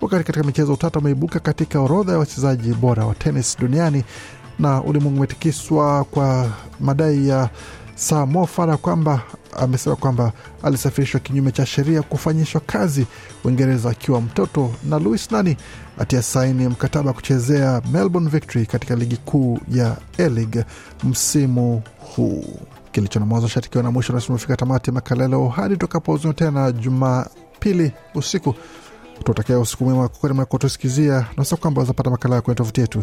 [0.00, 4.04] wakati katika michezo utata umeibuka katika orodha ya wachezaji bora wa tenis duniani
[4.58, 6.50] na ulimwengu umetikiswa kwa
[6.80, 7.50] madai ya
[8.26, 9.22] Mo Farah kwamba
[9.58, 10.32] amesema kwamba
[10.62, 13.06] alisafirishwa kinyume cha sheria kufanyishwa kazi
[13.44, 15.56] Uingereza akiwa mtoto, na Louis Nani
[15.98, 20.64] atia saini mkataba wa kuchezea Melbourne Victory katika ligi kuu ya A-League
[21.04, 21.82] msimu
[22.16, 22.44] huu.
[22.92, 28.54] Kilicho na mwanzo shatikiwa na mwisho rasmi tamati makala hadi tutakapouzuna tena Jumapili usiku
[29.24, 33.02] tutakia usiku mwema kwema kutusikizia nasa kwamba wazapata makala kwenye tovuti yetu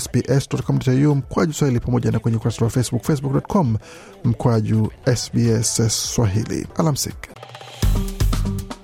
[0.00, 3.76] sbs.com.au mkwaju swahili pamoja na kwenye ukurasa wa facebook facebook.com
[4.24, 5.80] mkwaju sbs
[6.14, 6.66] swahili.
[6.76, 7.14] Alamsik.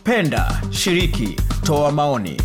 [0.04, 2.42] Penda shiriki toa maoni.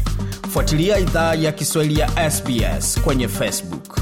[0.49, 3.99] Fuatilia idhaa ya kiswahili ya sbs kwenye facebook